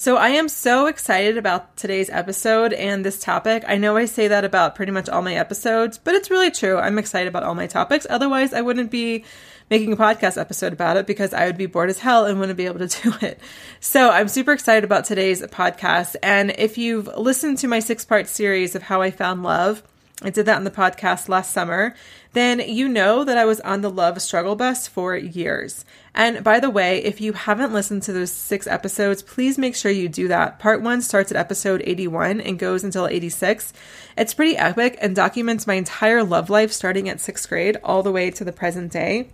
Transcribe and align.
So, 0.00 0.16
I 0.16 0.28
am 0.28 0.48
so 0.48 0.86
excited 0.86 1.36
about 1.36 1.76
today's 1.76 2.08
episode 2.08 2.72
and 2.72 3.04
this 3.04 3.18
topic. 3.18 3.64
I 3.66 3.78
know 3.78 3.96
I 3.96 4.04
say 4.04 4.28
that 4.28 4.44
about 4.44 4.76
pretty 4.76 4.92
much 4.92 5.08
all 5.08 5.22
my 5.22 5.34
episodes, 5.34 5.98
but 5.98 6.14
it's 6.14 6.30
really 6.30 6.52
true. 6.52 6.78
I'm 6.78 6.98
excited 6.98 7.26
about 7.26 7.42
all 7.42 7.56
my 7.56 7.66
topics. 7.66 8.06
Otherwise, 8.08 8.52
I 8.52 8.60
wouldn't 8.60 8.92
be 8.92 9.24
making 9.68 9.92
a 9.92 9.96
podcast 9.96 10.40
episode 10.40 10.72
about 10.72 10.98
it 10.98 11.08
because 11.08 11.34
I 11.34 11.46
would 11.46 11.56
be 11.56 11.66
bored 11.66 11.90
as 11.90 11.98
hell 11.98 12.26
and 12.26 12.38
wouldn't 12.38 12.56
be 12.56 12.66
able 12.66 12.86
to 12.86 13.02
do 13.02 13.12
it. 13.26 13.40
So, 13.80 14.08
I'm 14.08 14.28
super 14.28 14.52
excited 14.52 14.84
about 14.84 15.04
today's 15.04 15.42
podcast. 15.42 16.14
And 16.22 16.54
if 16.56 16.78
you've 16.78 17.08
listened 17.16 17.58
to 17.58 17.66
my 17.66 17.80
six 17.80 18.04
part 18.04 18.28
series 18.28 18.76
of 18.76 18.84
how 18.84 19.02
I 19.02 19.10
found 19.10 19.42
love, 19.42 19.82
I 20.20 20.30
did 20.30 20.46
that 20.46 20.56
on 20.56 20.64
the 20.64 20.70
podcast 20.72 21.28
last 21.28 21.52
summer, 21.52 21.94
then 22.32 22.58
you 22.58 22.88
know 22.88 23.22
that 23.22 23.38
I 23.38 23.44
was 23.44 23.60
on 23.60 23.82
the 23.82 23.90
love 23.90 24.20
struggle 24.20 24.56
bus 24.56 24.88
for 24.88 25.16
years. 25.16 25.84
And 26.12 26.42
by 26.42 26.58
the 26.58 26.70
way, 26.70 27.04
if 27.04 27.20
you 27.20 27.34
haven't 27.34 27.72
listened 27.72 28.02
to 28.04 28.12
those 28.12 28.32
six 28.32 28.66
episodes, 28.66 29.22
please 29.22 29.58
make 29.58 29.76
sure 29.76 29.92
you 29.92 30.08
do 30.08 30.26
that. 30.26 30.58
Part 30.58 30.82
one 30.82 31.02
starts 31.02 31.30
at 31.30 31.38
episode 31.38 31.82
81 31.86 32.40
and 32.40 32.58
goes 32.58 32.82
until 32.82 33.06
86. 33.06 33.72
It's 34.16 34.34
pretty 34.34 34.56
epic 34.56 34.98
and 35.00 35.14
documents 35.14 35.68
my 35.68 35.74
entire 35.74 36.24
love 36.24 36.50
life 36.50 36.72
starting 36.72 37.08
at 37.08 37.20
sixth 37.20 37.48
grade 37.48 37.76
all 37.84 38.02
the 38.02 38.12
way 38.12 38.32
to 38.32 38.44
the 38.44 38.52
present 38.52 38.90
day. 38.90 39.28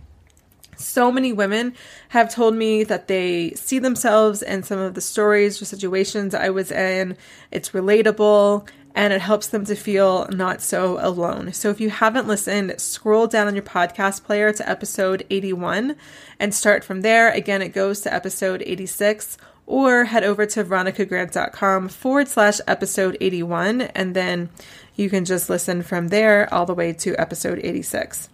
So 0.77 1.11
many 1.11 1.33
women 1.33 1.73
have 2.09 2.29
told 2.29 2.53
me 2.53 2.83
that 2.83 3.07
they 3.07 3.51
see 3.51 3.79
themselves 3.79 4.43
in 4.43 4.61
some 4.61 4.77
of 4.77 4.93
the 4.93 5.01
stories 5.01 5.59
or 5.61 5.65
situations 5.65 6.35
I 6.35 6.49
was 6.49 6.69
in. 6.69 7.17
It's 7.49 7.71
relatable 7.71 8.67
and 8.95 9.11
it 9.11 9.21
helps 9.21 9.47
them 9.47 9.65
to 9.65 9.75
feel 9.75 10.25
not 10.29 10.61
so 10.61 10.97
alone. 11.05 11.51
So 11.51 11.69
if 11.69 11.81
you 11.81 11.89
haven't 11.89 12.27
listened, 12.27 12.79
scroll 12.79 13.27
down 13.27 13.47
on 13.47 13.53
your 13.53 13.63
podcast 13.63 14.23
player 14.23 14.53
to 14.53 14.67
episode 14.67 15.25
81 15.29 15.97
and 16.39 16.55
start 16.55 16.83
from 16.85 17.01
there. 17.01 17.29
Again, 17.29 17.61
it 17.61 17.73
goes 17.73 17.99
to 18.01 18.13
episode 18.13 18.63
86 18.65 19.37
or 19.67 20.05
head 20.05 20.23
over 20.23 20.45
to 20.45 20.63
veronicagrant.com 20.63 21.89
forward 21.89 22.29
slash 22.29 22.59
episode 22.67 23.17
81 23.19 23.81
and 23.81 24.15
then 24.15 24.49
you 24.95 25.09
can 25.09 25.25
just 25.25 25.49
listen 25.49 25.83
from 25.83 26.07
there 26.07 26.51
all 26.53 26.65
the 26.65 26.73
way 26.73 26.93
to 26.93 27.19
episode 27.19 27.59
86. 27.61 28.29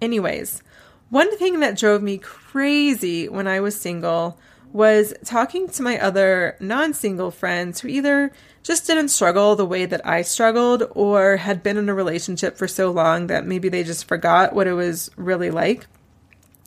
Anyways, 0.00 0.62
one 1.10 1.36
thing 1.36 1.60
that 1.60 1.78
drove 1.78 2.02
me 2.02 2.18
crazy 2.18 3.28
when 3.28 3.48
I 3.48 3.58
was 3.58 3.80
single 3.80 4.38
was 4.76 5.14
talking 5.24 5.68
to 5.70 5.82
my 5.82 5.98
other 5.98 6.54
non 6.60 6.92
single 6.92 7.30
friends 7.30 7.80
who 7.80 7.88
either 7.88 8.30
just 8.62 8.86
didn't 8.86 9.08
struggle 9.08 9.56
the 9.56 9.64
way 9.64 9.86
that 9.86 10.06
I 10.06 10.20
struggled 10.20 10.82
or 10.90 11.38
had 11.38 11.62
been 11.62 11.78
in 11.78 11.88
a 11.88 11.94
relationship 11.94 12.58
for 12.58 12.68
so 12.68 12.90
long 12.90 13.28
that 13.28 13.46
maybe 13.46 13.70
they 13.70 13.82
just 13.82 14.06
forgot 14.06 14.54
what 14.54 14.66
it 14.66 14.74
was 14.74 15.10
really 15.16 15.50
like. 15.50 15.86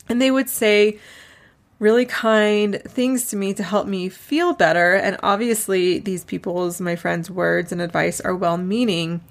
And 0.10 0.20
they 0.20 0.32
would 0.32 0.50
say 0.50 0.98
really 1.78 2.06
kind 2.06 2.82
things 2.84 3.28
to 3.28 3.36
me 3.36 3.54
to 3.54 3.62
help 3.62 3.86
me 3.86 4.10
feel 4.10 4.54
better. 4.54 4.96
And 4.96 5.18
obviously, 5.22 6.00
these 6.00 6.26
people's, 6.26 6.82
my 6.82 6.96
friends' 6.96 7.30
words 7.30 7.72
and 7.72 7.80
advice 7.80 8.20
are 8.22 8.36
well 8.36 8.58
meaning, 8.58 9.22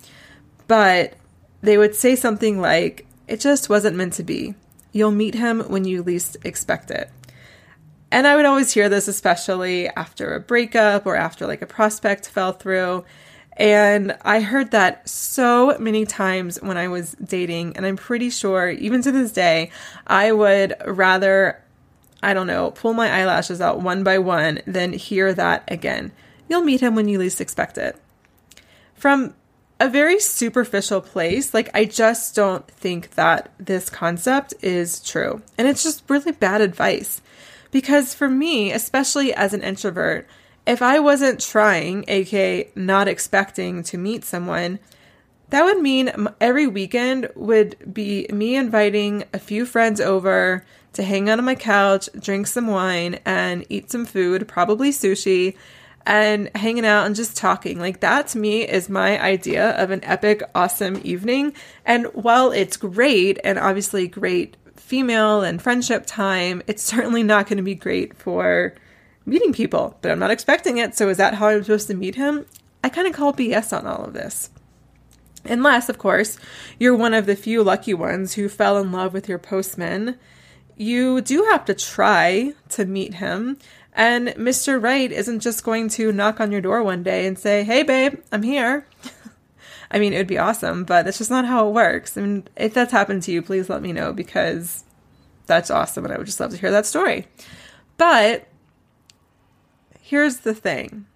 but 0.68 1.14
they 1.62 1.76
would 1.76 1.96
say 1.96 2.14
something 2.14 2.60
like, 2.60 3.06
It 3.26 3.40
just 3.40 3.68
wasn't 3.68 3.96
meant 3.96 4.12
to 4.14 4.22
be. 4.22 4.54
You'll 4.92 5.10
meet 5.10 5.34
him 5.34 5.62
when 5.62 5.84
you 5.84 6.04
least 6.04 6.36
expect 6.44 6.92
it. 6.92 7.10
And 8.10 8.26
I 8.26 8.36
would 8.36 8.46
always 8.46 8.72
hear 8.72 8.88
this, 8.88 9.06
especially 9.08 9.88
after 9.88 10.34
a 10.34 10.40
breakup 10.40 11.06
or 11.06 11.16
after 11.16 11.46
like 11.46 11.62
a 11.62 11.66
prospect 11.66 12.28
fell 12.28 12.52
through. 12.52 13.04
And 13.58 14.16
I 14.22 14.40
heard 14.40 14.70
that 14.70 15.08
so 15.08 15.76
many 15.78 16.06
times 16.06 16.62
when 16.62 16.76
I 16.76 16.88
was 16.88 17.16
dating. 17.22 17.76
And 17.76 17.84
I'm 17.84 17.96
pretty 17.96 18.30
sure, 18.30 18.70
even 18.70 19.02
to 19.02 19.12
this 19.12 19.32
day, 19.32 19.70
I 20.06 20.32
would 20.32 20.74
rather, 20.86 21.60
I 22.22 22.34
don't 22.34 22.46
know, 22.46 22.70
pull 22.70 22.94
my 22.94 23.10
eyelashes 23.10 23.60
out 23.60 23.80
one 23.80 24.04
by 24.04 24.18
one 24.18 24.60
than 24.66 24.92
hear 24.92 25.34
that 25.34 25.64
again. 25.68 26.12
You'll 26.48 26.62
meet 26.62 26.80
him 26.80 26.94
when 26.94 27.08
you 27.08 27.18
least 27.18 27.40
expect 27.40 27.76
it. 27.76 28.00
From 28.94 29.34
a 29.80 29.88
very 29.88 30.18
superficial 30.18 31.00
place, 31.00 31.52
like 31.52 31.68
I 31.74 31.84
just 31.84 32.34
don't 32.34 32.66
think 32.68 33.10
that 33.16 33.52
this 33.58 33.90
concept 33.90 34.54
is 34.62 35.00
true. 35.02 35.42
And 35.58 35.68
it's 35.68 35.82
just 35.82 36.04
really 36.08 36.32
bad 36.32 36.60
advice. 36.60 37.20
Because 37.70 38.14
for 38.14 38.28
me, 38.28 38.72
especially 38.72 39.32
as 39.34 39.52
an 39.52 39.62
introvert, 39.62 40.26
if 40.66 40.82
I 40.82 40.98
wasn't 40.98 41.40
trying, 41.40 42.04
aka 42.08 42.70
not 42.74 43.08
expecting 43.08 43.82
to 43.84 43.98
meet 43.98 44.24
someone, 44.24 44.78
that 45.50 45.64
would 45.64 45.80
mean 45.80 46.12
every 46.40 46.66
weekend 46.66 47.30
would 47.34 47.94
be 47.94 48.26
me 48.30 48.54
inviting 48.54 49.24
a 49.32 49.38
few 49.38 49.64
friends 49.64 50.00
over 50.00 50.64
to 50.92 51.02
hang 51.02 51.30
out 51.30 51.38
on 51.38 51.44
my 51.44 51.54
couch, 51.54 52.08
drink 52.18 52.46
some 52.46 52.66
wine, 52.66 53.18
and 53.24 53.64
eat 53.68 53.90
some 53.90 54.04
food, 54.04 54.46
probably 54.46 54.90
sushi, 54.90 55.56
and 56.04 56.50
hanging 56.54 56.86
out 56.86 57.06
and 57.06 57.14
just 57.14 57.36
talking. 57.36 57.78
Like 57.78 58.00
that 58.00 58.28
to 58.28 58.38
me 58.38 58.66
is 58.66 58.88
my 58.88 59.20
idea 59.22 59.70
of 59.70 59.90
an 59.90 60.04
epic, 60.04 60.42
awesome 60.54 61.00
evening. 61.04 61.52
And 61.84 62.06
while 62.14 62.50
it's 62.50 62.76
great 62.76 63.38
and 63.44 63.58
obviously 63.58 64.08
great 64.08 64.56
female 64.78 65.42
and 65.42 65.60
friendship 65.60 66.04
time, 66.06 66.62
it's 66.66 66.82
certainly 66.82 67.22
not 67.22 67.46
going 67.46 67.56
to 67.58 67.62
be 67.62 67.74
great 67.74 68.16
for 68.16 68.74
meeting 69.26 69.52
people, 69.52 69.98
but 70.00 70.10
I'm 70.10 70.18
not 70.18 70.30
expecting 70.30 70.78
it. 70.78 70.94
So 70.96 71.08
is 71.08 71.16
that 71.18 71.34
how 71.34 71.48
I'm 71.48 71.62
supposed 71.62 71.88
to 71.88 71.94
meet 71.94 72.14
him? 72.14 72.46
I 72.82 72.88
kind 72.88 73.06
of 73.06 73.12
call 73.12 73.32
BS 73.32 73.76
on 73.76 73.86
all 73.86 74.04
of 74.04 74.14
this. 74.14 74.50
Unless, 75.44 75.88
of 75.88 75.98
course, 75.98 76.38
you're 76.78 76.96
one 76.96 77.14
of 77.14 77.26
the 77.26 77.36
few 77.36 77.62
lucky 77.62 77.94
ones 77.94 78.34
who 78.34 78.48
fell 78.48 78.78
in 78.78 78.92
love 78.92 79.12
with 79.12 79.28
your 79.28 79.38
postman. 79.38 80.18
you 80.76 81.20
do 81.20 81.42
have 81.50 81.64
to 81.64 81.74
try 81.74 82.54
to 82.68 82.84
meet 82.84 83.14
him. 83.14 83.58
And 83.92 84.28
Mr. 84.28 84.80
Right 84.80 85.10
isn't 85.10 85.40
just 85.40 85.64
going 85.64 85.88
to 85.90 86.12
knock 86.12 86.40
on 86.40 86.52
your 86.52 86.60
door 86.60 86.82
one 86.82 87.02
day 87.02 87.26
and 87.26 87.36
say, 87.36 87.64
Hey, 87.64 87.82
babe, 87.82 88.20
I'm 88.30 88.44
here. 88.44 88.86
I 89.90 89.98
mean, 89.98 90.12
it 90.12 90.18
would 90.18 90.26
be 90.26 90.38
awesome, 90.38 90.84
but 90.84 91.04
that's 91.04 91.18
just 91.18 91.30
not 91.30 91.46
how 91.46 91.68
it 91.68 91.72
works. 91.72 92.16
I 92.16 92.20
mean, 92.20 92.48
if 92.56 92.74
that's 92.74 92.92
happened 92.92 93.22
to 93.24 93.32
you, 93.32 93.42
please 93.42 93.68
let 93.70 93.82
me 93.82 93.92
know 93.92 94.12
because 94.12 94.84
that's 95.46 95.70
awesome 95.70 96.04
and 96.04 96.14
I 96.14 96.18
would 96.18 96.26
just 96.26 96.38
love 96.40 96.50
to 96.50 96.56
hear 96.56 96.70
that 96.70 96.86
story. 96.86 97.26
But 97.96 98.46
here's 100.00 100.38
the 100.38 100.54
thing 100.54 101.06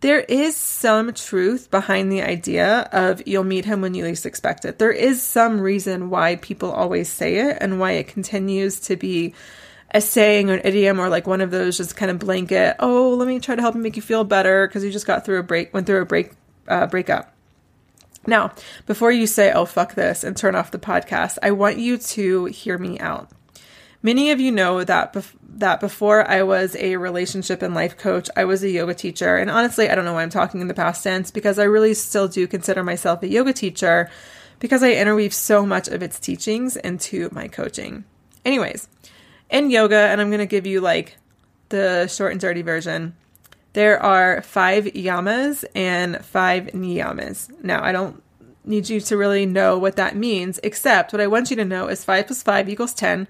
there 0.00 0.20
is 0.20 0.54
some 0.56 1.14
truth 1.14 1.70
behind 1.70 2.12
the 2.12 2.22
idea 2.22 2.88
of 2.92 3.26
you'll 3.26 3.42
meet 3.44 3.64
him 3.64 3.80
when 3.80 3.94
you 3.94 4.04
least 4.04 4.26
expect 4.26 4.64
it. 4.66 4.78
There 4.78 4.92
is 4.92 5.22
some 5.22 5.60
reason 5.60 6.10
why 6.10 6.36
people 6.36 6.70
always 6.70 7.08
say 7.08 7.36
it 7.36 7.58
and 7.60 7.80
why 7.80 7.92
it 7.92 8.08
continues 8.08 8.80
to 8.80 8.96
be 8.96 9.32
a 9.92 10.00
saying 10.00 10.50
or 10.50 10.54
an 10.54 10.60
idiom 10.64 11.00
or 11.00 11.08
like 11.08 11.26
one 11.26 11.40
of 11.40 11.50
those 11.50 11.78
just 11.78 11.96
kind 11.96 12.10
of 12.10 12.18
blanket, 12.18 12.76
oh, 12.80 13.14
let 13.14 13.26
me 13.26 13.40
try 13.40 13.54
to 13.54 13.62
help 13.62 13.74
you 13.76 13.80
make 13.80 13.96
you 13.96 14.02
feel 14.02 14.24
better 14.24 14.66
because 14.66 14.84
you 14.84 14.90
just 14.90 15.06
got 15.06 15.24
through 15.24 15.38
a 15.38 15.42
break, 15.42 15.72
went 15.72 15.86
through 15.86 16.02
a 16.02 16.04
break, 16.04 16.32
uh, 16.68 16.86
breakup. 16.86 17.33
Now, 18.26 18.52
before 18.86 19.12
you 19.12 19.26
say, 19.26 19.52
oh, 19.52 19.64
fuck 19.64 19.94
this 19.94 20.24
and 20.24 20.36
turn 20.36 20.54
off 20.54 20.70
the 20.70 20.78
podcast, 20.78 21.38
I 21.42 21.50
want 21.50 21.78
you 21.78 21.98
to 21.98 22.46
hear 22.46 22.78
me 22.78 22.98
out. 22.98 23.30
Many 24.02 24.30
of 24.30 24.40
you 24.40 24.52
know 24.52 24.84
that 24.84 25.12
bef- 25.12 25.34
that 25.56 25.80
before 25.80 26.28
I 26.28 26.42
was 26.42 26.76
a 26.76 26.96
relationship 26.96 27.62
and 27.62 27.74
life 27.74 27.96
coach, 27.96 28.28
I 28.36 28.44
was 28.44 28.62
a 28.62 28.70
yoga 28.70 28.94
teacher. 28.94 29.36
And 29.36 29.50
honestly, 29.50 29.88
I 29.88 29.94
don't 29.94 30.04
know 30.04 30.12
why 30.12 30.22
I'm 30.22 30.30
talking 30.30 30.60
in 30.60 30.68
the 30.68 30.74
past 30.74 31.02
tense 31.02 31.30
because 31.30 31.58
I 31.58 31.64
really 31.64 31.94
still 31.94 32.28
do 32.28 32.46
consider 32.46 32.82
myself 32.82 33.22
a 33.22 33.28
yoga 33.28 33.52
teacher 33.52 34.10
because 34.58 34.82
I 34.82 34.92
interweave 34.92 35.32
so 35.32 35.64
much 35.64 35.88
of 35.88 36.02
its 36.02 36.18
teachings 36.18 36.76
into 36.76 37.28
my 37.32 37.48
coaching. 37.48 38.04
Anyways, 38.44 38.88
in 39.50 39.70
yoga, 39.70 39.96
and 39.96 40.20
I'm 40.20 40.28
going 40.28 40.38
to 40.38 40.46
give 40.46 40.66
you 40.66 40.80
like 40.80 41.16
the 41.68 42.06
short 42.08 42.32
and 42.32 42.40
dirty 42.40 42.62
version. 42.62 43.14
There 43.74 44.02
are 44.02 44.42
five 44.42 44.84
yamas 44.84 45.64
and 45.74 46.24
five 46.24 46.66
niyamas. 46.68 47.50
Now, 47.62 47.84
I 47.84 47.92
don't 47.92 48.22
need 48.64 48.88
you 48.88 49.00
to 49.00 49.16
really 49.16 49.46
know 49.46 49.78
what 49.78 49.96
that 49.96 50.16
means, 50.16 50.58
except 50.62 51.12
what 51.12 51.20
I 51.20 51.26
want 51.26 51.50
you 51.50 51.56
to 51.56 51.64
know 51.64 51.88
is 51.88 52.04
5 52.04 52.26
plus 52.26 52.42
5 52.42 52.68
equals 52.68 52.94
10, 52.94 53.28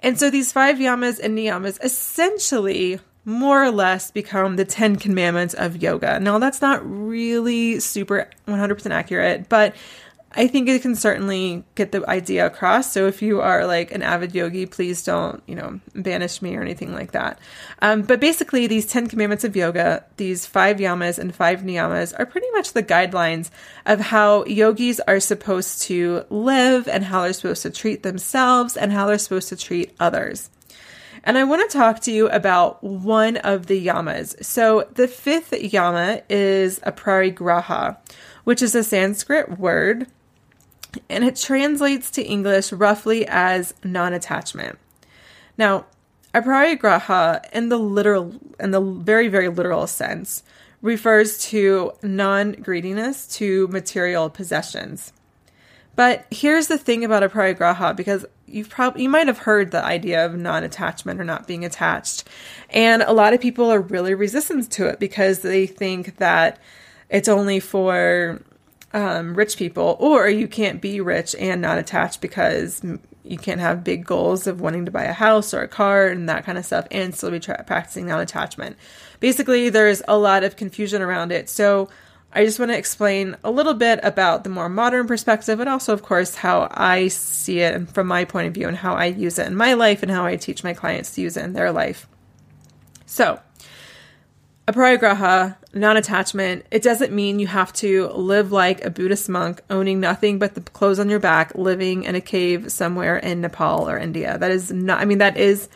and 0.00 0.18
so 0.18 0.28
these 0.28 0.52
five 0.52 0.76
yamas 0.76 1.18
and 1.18 1.38
niyamas 1.38 1.82
essentially 1.82 3.00
more 3.24 3.62
or 3.62 3.70
less 3.70 4.10
become 4.10 4.56
the 4.56 4.64
10 4.64 4.96
commandments 4.96 5.54
of 5.54 5.82
yoga. 5.82 6.20
Now, 6.20 6.38
that's 6.38 6.60
not 6.60 6.82
really 6.84 7.80
super 7.80 8.28
100% 8.46 8.90
accurate, 8.90 9.48
but 9.48 9.74
I 10.36 10.48
think 10.48 10.68
it 10.68 10.82
can 10.82 10.96
certainly 10.96 11.64
get 11.76 11.92
the 11.92 12.08
idea 12.08 12.46
across. 12.46 12.92
So 12.92 13.06
if 13.06 13.22
you 13.22 13.40
are 13.40 13.66
like 13.66 13.92
an 13.92 14.02
avid 14.02 14.34
yogi, 14.34 14.66
please 14.66 15.04
don't, 15.04 15.42
you 15.46 15.54
know, 15.54 15.80
banish 15.94 16.42
me 16.42 16.56
or 16.56 16.62
anything 16.62 16.92
like 16.92 17.12
that. 17.12 17.38
Um, 17.80 18.02
but 18.02 18.20
basically, 18.20 18.66
these 18.66 18.86
10 18.86 19.06
commandments 19.06 19.44
of 19.44 19.54
yoga, 19.54 20.04
these 20.16 20.44
five 20.44 20.78
yamas 20.78 21.18
and 21.18 21.34
five 21.34 21.60
niyamas, 21.60 22.18
are 22.18 22.26
pretty 22.26 22.50
much 22.50 22.72
the 22.72 22.82
guidelines 22.82 23.50
of 23.86 24.00
how 24.00 24.44
yogis 24.46 25.00
are 25.06 25.20
supposed 25.20 25.82
to 25.82 26.24
live 26.30 26.88
and 26.88 27.04
how 27.04 27.22
they're 27.22 27.32
supposed 27.32 27.62
to 27.62 27.70
treat 27.70 28.02
themselves 28.02 28.76
and 28.76 28.92
how 28.92 29.06
they're 29.06 29.18
supposed 29.18 29.50
to 29.50 29.56
treat 29.56 29.94
others. 30.00 30.50
And 31.22 31.38
I 31.38 31.44
want 31.44 31.68
to 31.70 31.78
talk 31.78 32.00
to 32.00 32.12
you 32.12 32.28
about 32.28 32.82
one 32.84 33.38
of 33.38 33.66
the 33.66 33.86
yamas. 33.86 34.44
So 34.44 34.88
the 34.94 35.08
fifth 35.08 35.52
yama 35.52 36.22
is 36.28 36.80
a 36.82 36.92
aparigraha, 36.92 37.96
which 38.44 38.60
is 38.60 38.74
a 38.74 38.84
Sanskrit 38.84 39.58
word 39.58 40.06
and 41.08 41.24
it 41.24 41.36
translates 41.36 42.10
to 42.12 42.22
English 42.22 42.72
roughly 42.72 43.26
as 43.26 43.74
non-attachment. 43.82 44.78
Now, 45.56 45.86
aparigraha 46.34 47.44
in 47.52 47.68
the 47.68 47.78
literal 47.78 48.34
in 48.58 48.72
the 48.72 48.80
very 48.80 49.28
very 49.28 49.48
literal 49.48 49.86
sense 49.86 50.42
refers 50.82 51.38
to 51.38 51.92
non-greediness 52.02 53.28
to 53.28 53.68
material 53.68 54.28
possessions. 54.28 55.12
But 55.96 56.26
here's 56.30 56.66
the 56.66 56.76
thing 56.76 57.04
about 57.04 57.22
aparigraha 57.22 57.94
because 57.96 58.26
you've 58.46 58.68
probably 58.68 59.04
you 59.04 59.08
might 59.08 59.28
have 59.28 59.38
heard 59.38 59.70
the 59.70 59.84
idea 59.84 60.26
of 60.26 60.36
non-attachment 60.36 61.20
or 61.20 61.24
not 61.24 61.46
being 61.46 61.64
attached. 61.64 62.28
And 62.70 63.02
a 63.02 63.12
lot 63.12 63.32
of 63.32 63.40
people 63.40 63.70
are 63.70 63.80
really 63.80 64.14
resistant 64.14 64.70
to 64.72 64.86
it 64.86 64.98
because 64.98 65.40
they 65.40 65.66
think 65.66 66.16
that 66.16 66.58
it's 67.08 67.28
only 67.28 67.60
for 67.60 68.42
um, 68.94 69.34
rich 69.34 69.58
people, 69.58 69.96
or 69.98 70.28
you 70.28 70.48
can't 70.48 70.80
be 70.80 71.00
rich 71.00 71.34
and 71.38 71.60
not 71.60 71.76
attached 71.78 72.20
because 72.20 72.80
you 73.24 73.36
can't 73.36 73.60
have 73.60 73.84
big 73.84 74.06
goals 74.06 74.46
of 74.46 74.60
wanting 74.60 74.84
to 74.84 74.90
buy 74.90 75.04
a 75.04 75.12
house 75.12 75.52
or 75.52 75.60
a 75.60 75.68
car 75.68 76.06
and 76.06 76.28
that 76.28 76.44
kind 76.44 76.56
of 76.56 76.64
stuff 76.64 76.86
and 76.90 77.14
still 77.14 77.30
be 77.30 77.40
tra- 77.40 77.64
practicing 77.66 78.06
non 78.06 78.20
attachment. 78.20 78.76
Basically, 79.18 79.68
there's 79.68 80.00
a 80.06 80.16
lot 80.16 80.44
of 80.44 80.56
confusion 80.56 81.02
around 81.02 81.32
it. 81.32 81.50
So, 81.50 81.90
I 82.36 82.44
just 82.44 82.58
want 82.58 82.72
to 82.72 82.78
explain 82.78 83.36
a 83.44 83.50
little 83.50 83.74
bit 83.74 84.00
about 84.02 84.42
the 84.42 84.50
more 84.50 84.68
modern 84.68 85.06
perspective, 85.06 85.60
and 85.60 85.68
also, 85.68 85.92
of 85.92 86.02
course, 86.02 86.34
how 86.34 86.68
I 86.72 87.06
see 87.06 87.60
it 87.60 87.88
from 87.90 88.08
my 88.08 88.24
point 88.24 88.48
of 88.48 88.54
view 88.54 88.66
and 88.66 88.76
how 88.76 88.94
I 88.94 89.06
use 89.06 89.38
it 89.38 89.46
in 89.46 89.54
my 89.54 89.74
life 89.74 90.02
and 90.02 90.10
how 90.10 90.24
I 90.24 90.34
teach 90.34 90.64
my 90.64 90.74
clients 90.74 91.14
to 91.14 91.20
use 91.20 91.36
it 91.36 91.44
in 91.44 91.52
their 91.52 91.70
life. 91.70 92.08
So, 93.06 93.38
aparigraha, 94.66 95.56
non 95.74 95.96
attachment, 95.96 96.64
it 96.70 96.82
doesn't 96.82 97.12
mean 97.12 97.38
you 97.38 97.46
have 97.46 97.72
to 97.74 98.08
live 98.08 98.52
like 98.52 98.84
a 98.84 98.90
Buddhist 98.90 99.28
monk, 99.28 99.60
owning 99.70 100.00
nothing 100.00 100.38
but 100.38 100.54
the 100.54 100.60
clothes 100.60 100.98
on 100.98 101.08
your 101.08 101.18
back, 101.18 101.54
living 101.54 102.04
in 102.04 102.14
a 102.14 102.20
cave 102.20 102.70
somewhere 102.70 103.16
in 103.16 103.40
Nepal 103.40 103.88
or 103.88 103.98
India. 103.98 104.38
That 104.38 104.50
is 104.50 104.72
not, 104.72 105.00
I 105.00 105.04
mean, 105.04 105.18
that 105.18 105.36
is, 105.36 105.68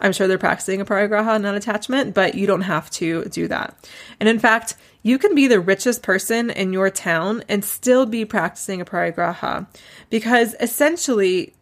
I'm 0.00 0.12
sure 0.12 0.28
they're 0.28 0.38
practicing 0.38 0.80
a 0.80 0.84
aparigraha, 0.84 1.40
non 1.40 1.54
attachment, 1.54 2.14
but 2.14 2.34
you 2.34 2.46
don't 2.46 2.62
have 2.62 2.90
to 2.92 3.24
do 3.26 3.48
that. 3.48 3.76
And 4.20 4.28
in 4.28 4.38
fact, 4.38 4.76
you 5.02 5.18
can 5.18 5.34
be 5.34 5.48
the 5.48 5.60
richest 5.60 6.02
person 6.02 6.50
in 6.50 6.72
your 6.72 6.88
town 6.88 7.42
and 7.48 7.64
still 7.64 8.06
be 8.06 8.24
practicing 8.24 8.80
a 8.80 8.84
aparigraha 8.84 9.66
because 10.10 10.54
essentially, 10.60 11.54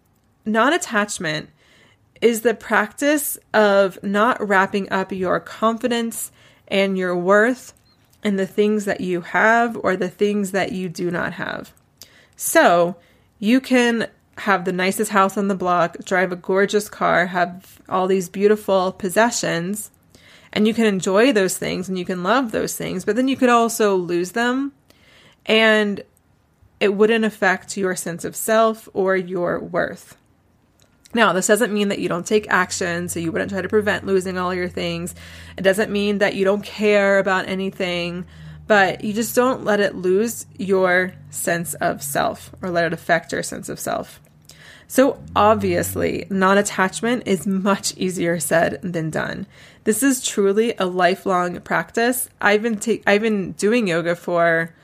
non 0.44 0.72
attachment 0.72 1.48
is 2.20 2.42
the 2.42 2.54
practice 2.54 3.36
of 3.52 4.00
not 4.04 4.46
wrapping 4.46 4.90
up 4.92 5.10
your 5.10 5.40
confidence 5.40 6.30
and 6.68 6.96
your 6.96 7.16
worth 7.16 7.72
and 8.22 8.38
the 8.38 8.46
things 8.46 8.84
that 8.84 9.00
you 9.00 9.20
have 9.20 9.76
or 9.82 9.96
the 9.96 10.08
things 10.08 10.52
that 10.52 10.72
you 10.72 10.88
do 10.88 11.10
not 11.10 11.34
have. 11.34 11.72
So 12.36 12.96
you 13.38 13.60
can 13.60 14.08
have 14.38 14.64
the 14.64 14.72
nicest 14.72 15.10
house 15.10 15.36
on 15.36 15.48
the 15.48 15.54
block, 15.54 15.96
drive 16.04 16.32
a 16.32 16.36
gorgeous 16.36 16.88
car, 16.88 17.26
have 17.26 17.80
all 17.88 18.06
these 18.06 18.28
beautiful 18.28 18.92
possessions, 18.92 19.90
and 20.52 20.66
you 20.66 20.74
can 20.74 20.86
enjoy 20.86 21.32
those 21.32 21.58
things 21.58 21.88
and 21.88 21.98
you 21.98 22.04
can 22.04 22.22
love 22.22 22.52
those 22.52 22.76
things, 22.76 23.04
but 23.04 23.16
then 23.16 23.28
you 23.28 23.36
could 23.36 23.48
also 23.48 23.96
lose 23.96 24.32
them 24.32 24.72
and 25.46 26.02
it 26.80 26.94
wouldn't 26.94 27.24
affect 27.24 27.76
your 27.76 27.94
sense 27.94 28.24
of 28.24 28.34
self 28.34 28.88
or 28.92 29.16
your 29.16 29.58
worth. 29.60 30.16
Now, 31.14 31.32
this 31.32 31.46
doesn't 31.46 31.72
mean 31.72 31.88
that 31.88 31.98
you 31.98 32.08
don't 32.08 32.26
take 32.26 32.48
action, 32.48 33.08
so 33.08 33.20
you 33.20 33.32
wouldn't 33.32 33.50
try 33.50 33.60
to 33.60 33.68
prevent 33.68 34.06
losing 34.06 34.38
all 34.38 34.54
your 34.54 34.68
things. 34.68 35.14
It 35.56 35.62
doesn't 35.62 35.90
mean 35.90 36.18
that 36.18 36.34
you 36.34 36.44
don't 36.44 36.64
care 36.64 37.18
about 37.18 37.48
anything, 37.48 38.24
but 38.66 39.04
you 39.04 39.12
just 39.12 39.36
don't 39.36 39.64
let 39.64 39.80
it 39.80 39.94
lose 39.94 40.46
your 40.56 41.12
sense 41.30 41.74
of 41.74 42.02
self 42.02 42.54
or 42.62 42.70
let 42.70 42.84
it 42.84 42.92
affect 42.92 43.32
your 43.32 43.42
sense 43.42 43.68
of 43.68 43.78
self. 43.78 44.20
So, 44.86 45.22
obviously, 45.34 46.26
non 46.28 46.58
attachment 46.58 47.22
is 47.26 47.46
much 47.46 47.96
easier 47.96 48.38
said 48.38 48.78
than 48.82 49.10
done. 49.10 49.46
This 49.84 50.02
is 50.02 50.22
truly 50.24 50.74
a 50.78 50.86
lifelong 50.86 51.60
practice. 51.60 52.28
I've 52.40 52.62
been, 52.62 52.78
ta- 52.78 53.02
I've 53.06 53.22
been 53.22 53.52
doing 53.52 53.88
yoga 53.88 54.14
for, 54.14 54.74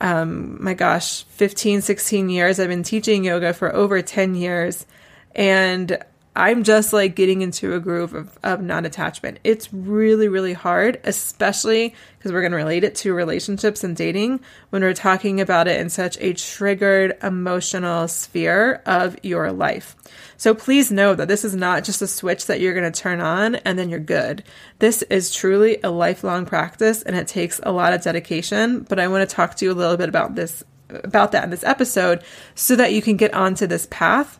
um, 0.00 0.62
my 0.62 0.74
gosh, 0.74 1.22
15, 1.24 1.80
16 1.80 2.28
years. 2.28 2.58
I've 2.58 2.68
been 2.68 2.82
teaching 2.82 3.24
yoga 3.24 3.52
for 3.52 3.74
over 3.74 4.02
10 4.02 4.34
years. 4.34 4.84
And 5.34 6.02
I'm 6.36 6.62
just 6.62 6.92
like 6.92 7.16
getting 7.16 7.42
into 7.42 7.74
a 7.74 7.80
groove 7.80 8.14
of, 8.14 8.38
of 8.44 8.62
non 8.62 8.86
attachment. 8.86 9.40
It's 9.42 9.72
really, 9.74 10.28
really 10.28 10.52
hard, 10.52 11.00
especially 11.02 11.94
because 12.16 12.30
we're 12.30 12.40
going 12.40 12.52
to 12.52 12.56
relate 12.56 12.84
it 12.84 12.94
to 12.96 13.12
relationships 13.12 13.82
and 13.82 13.96
dating 13.96 14.40
when 14.70 14.82
we're 14.82 14.94
talking 14.94 15.40
about 15.40 15.66
it 15.66 15.80
in 15.80 15.90
such 15.90 16.16
a 16.20 16.32
triggered 16.32 17.18
emotional 17.22 18.06
sphere 18.06 18.80
of 18.86 19.18
your 19.24 19.50
life. 19.50 19.96
So 20.36 20.54
please 20.54 20.92
know 20.92 21.14
that 21.14 21.26
this 21.26 21.44
is 21.44 21.56
not 21.56 21.82
just 21.82 22.00
a 22.00 22.06
switch 22.06 22.46
that 22.46 22.60
you're 22.60 22.74
going 22.74 22.90
to 22.90 23.00
turn 23.00 23.20
on 23.20 23.56
and 23.56 23.76
then 23.76 23.90
you're 23.90 23.98
good. 23.98 24.44
This 24.78 25.02
is 25.02 25.34
truly 25.34 25.78
a 25.82 25.90
lifelong 25.90 26.46
practice 26.46 27.02
and 27.02 27.16
it 27.16 27.26
takes 27.26 27.60
a 27.64 27.72
lot 27.72 27.92
of 27.92 28.02
dedication. 28.02 28.80
But 28.88 29.00
I 29.00 29.08
want 29.08 29.28
to 29.28 29.34
talk 29.34 29.56
to 29.56 29.64
you 29.64 29.72
a 29.72 29.74
little 29.74 29.96
bit 29.96 30.08
about 30.08 30.36
this, 30.36 30.62
about 30.88 31.32
that 31.32 31.42
in 31.44 31.50
this 31.50 31.64
episode 31.64 32.22
so 32.54 32.76
that 32.76 32.92
you 32.92 33.02
can 33.02 33.16
get 33.16 33.34
onto 33.34 33.66
this 33.66 33.88
path 33.90 34.38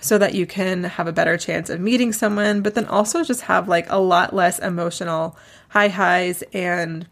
so 0.00 0.18
that 0.18 0.34
you 0.34 0.46
can 0.46 0.84
have 0.84 1.06
a 1.06 1.12
better 1.12 1.36
chance 1.36 1.70
of 1.70 1.80
meeting 1.80 2.12
someone, 2.12 2.62
but 2.62 2.74
then 2.74 2.86
also 2.86 3.22
just 3.22 3.42
have 3.42 3.68
like 3.68 3.86
a 3.90 4.00
lot 4.00 4.34
less 4.34 4.58
emotional 4.58 5.36
high 5.68 5.88
highs 5.88 6.42
and 6.52 7.06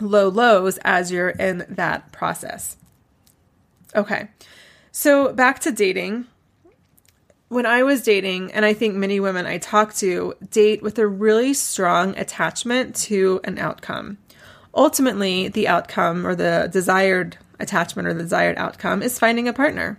low 0.00 0.28
lows 0.28 0.78
as 0.84 1.10
you're 1.10 1.30
in 1.30 1.64
that 1.68 2.12
process. 2.12 2.76
Okay, 3.94 4.28
so 4.92 5.32
back 5.32 5.60
to 5.60 5.72
dating. 5.72 6.26
when 7.48 7.64
I 7.64 7.82
was 7.82 8.02
dating, 8.02 8.52
and 8.52 8.64
I 8.64 8.74
think 8.74 8.94
many 8.94 9.20
women 9.20 9.46
I 9.46 9.58
talk 9.58 9.94
to 9.96 10.34
date 10.50 10.82
with 10.82 10.98
a 10.98 11.06
really 11.06 11.54
strong 11.54 12.16
attachment 12.18 12.94
to 12.96 13.40
an 13.44 13.58
outcome. 13.58 14.18
Ultimately, 14.74 15.48
the 15.48 15.66
outcome 15.66 16.26
or 16.26 16.34
the 16.34 16.68
desired 16.70 17.38
attachment 17.58 18.06
or 18.06 18.14
the 18.14 18.22
desired 18.22 18.58
outcome 18.58 19.02
is 19.02 19.18
finding 19.18 19.48
a 19.48 19.52
partner. 19.52 19.98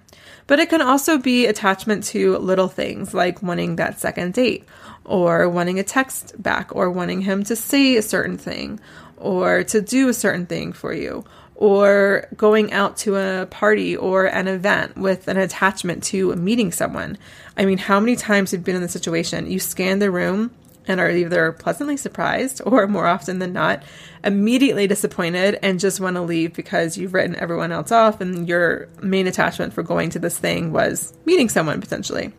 But 0.49 0.59
it 0.59 0.69
can 0.69 0.81
also 0.81 1.19
be 1.19 1.45
attachment 1.45 2.05
to 2.05 2.35
little 2.39 2.67
things 2.67 3.13
like 3.13 3.43
wanting 3.43 3.75
that 3.75 3.99
second 3.99 4.33
date, 4.33 4.65
or 5.05 5.47
wanting 5.47 5.77
a 5.77 5.83
text 5.83 6.41
back, 6.41 6.75
or 6.75 6.89
wanting 6.89 7.21
him 7.21 7.43
to 7.43 7.55
say 7.55 7.97
a 7.97 8.01
certain 8.01 8.35
thing, 8.35 8.79
or 9.17 9.63
to 9.65 9.79
do 9.79 10.09
a 10.09 10.13
certain 10.13 10.47
thing 10.47 10.73
for 10.73 10.91
you, 10.91 11.23
or 11.53 12.27
going 12.35 12.73
out 12.73 12.97
to 12.97 13.15
a 13.15 13.45
party 13.45 13.95
or 13.95 14.25
an 14.25 14.47
event 14.47 14.97
with 14.97 15.27
an 15.27 15.37
attachment 15.37 16.01
to 16.05 16.35
meeting 16.35 16.71
someone. 16.71 17.19
I 17.55 17.65
mean, 17.65 17.77
how 17.77 17.99
many 17.99 18.15
times 18.15 18.49
have 18.49 18.61
you 18.61 18.63
been 18.63 18.75
in 18.75 18.81
the 18.81 18.89
situation? 18.89 19.51
You 19.51 19.59
scan 19.59 19.99
the 19.99 20.09
room 20.09 20.49
and 20.89 20.99
are 20.99 21.09
either 21.09 21.53
pleasantly 21.53 21.95
surprised 21.95 22.61
or 22.65 22.87
more 22.87 23.07
often 23.07 23.39
than 23.39 23.53
not, 23.53 23.83
immediately 24.23 24.87
disappointed 24.87 25.57
and 25.61 25.79
just 25.79 25.99
want 26.01 26.15
to 26.15 26.21
leave 26.21 26.53
because 26.53 26.97
you've 26.97 27.13
written 27.13 27.35
everyone 27.37 27.71
else 27.71 27.91
off 27.91 28.19
and 28.19 28.49
your 28.49 28.89
main 29.01 29.27
attachment 29.27 29.73
for 29.73 29.83
going 29.83 30.09
to 30.09 30.19
this 30.19 30.37
thing 30.37 30.73
was 30.73 31.13
meeting 31.25 31.47
someone 31.47 31.79
potentially. 31.79 32.33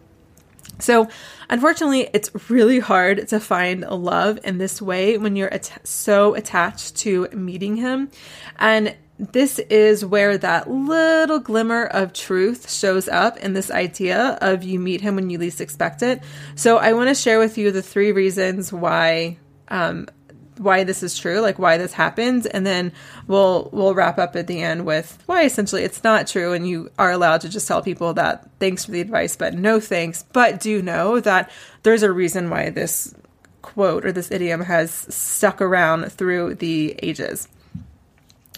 So, 0.78 1.08
unfortunately, 1.48 2.08
it's 2.12 2.30
really 2.50 2.78
hard 2.78 3.28
to 3.28 3.40
find 3.40 3.82
love 3.82 4.38
in 4.44 4.58
this 4.58 4.80
way 4.80 5.18
when 5.18 5.36
you're 5.36 5.52
at- 5.52 5.86
so 5.86 6.34
attached 6.34 6.96
to 6.98 7.28
meeting 7.32 7.76
him. 7.76 8.10
And 8.58 8.96
this 9.20 9.58
is 9.58 10.02
where 10.04 10.38
that 10.38 10.70
little 10.70 11.40
glimmer 11.40 11.84
of 11.84 12.14
truth 12.14 12.70
shows 12.70 13.06
up 13.06 13.36
in 13.36 13.52
this 13.52 13.70
idea 13.70 14.38
of 14.40 14.62
you 14.62 14.80
meet 14.80 15.02
him 15.02 15.16
when 15.16 15.28
you 15.28 15.36
least 15.36 15.60
expect 15.60 16.02
it. 16.02 16.22
So 16.54 16.78
I 16.78 16.94
want 16.94 17.08
to 17.10 17.14
share 17.14 17.38
with 17.38 17.58
you 17.58 17.70
the 17.70 17.82
three 17.82 18.12
reasons 18.12 18.72
why 18.72 19.36
um, 19.68 20.08
why 20.56 20.84
this 20.84 21.02
is 21.02 21.18
true, 21.18 21.40
like 21.40 21.58
why 21.58 21.76
this 21.76 21.92
happens, 21.92 22.46
and 22.46 22.66
then 22.66 22.92
we'll 23.26 23.68
we'll 23.72 23.94
wrap 23.94 24.18
up 24.18 24.36
at 24.36 24.46
the 24.46 24.62
end 24.62 24.86
with 24.86 25.22
why 25.26 25.44
essentially 25.44 25.82
it's 25.82 26.02
not 26.02 26.26
true, 26.26 26.54
and 26.54 26.66
you 26.66 26.90
are 26.98 27.10
allowed 27.10 27.42
to 27.42 27.50
just 27.50 27.68
tell 27.68 27.82
people 27.82 28.14
that 28.14 28.48
thanks 28.58 28.86
for 28.86 28.90
the 28.90 29.00
advice, 29.02 29.36
but 29.36 29.54
no 29.54 29.80
thanks. 29.80 30.24
But 30.32 30.60
do 30.60 30.80
know 30.80 31.20
that 31.20 31.50
there's 31.82 32.02
a 32.02 32.12
reason 32.12 32.48
why 32.48 32.70
this 32.70 33.14
quote 33.60 34.06
or 34.06 34.12
this 34.12 34.30
idiom 34.30 34.62
has 34.62 34.90
stuck 34.90 35.60
around 35.60 36.10
through 36.10 36.54
the 36.54 36.94
ages. 37.02 37.48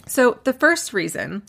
So, 0.06 0.38
the 0.44 0.52
first 0.52 0.92
reason 0.92 1.42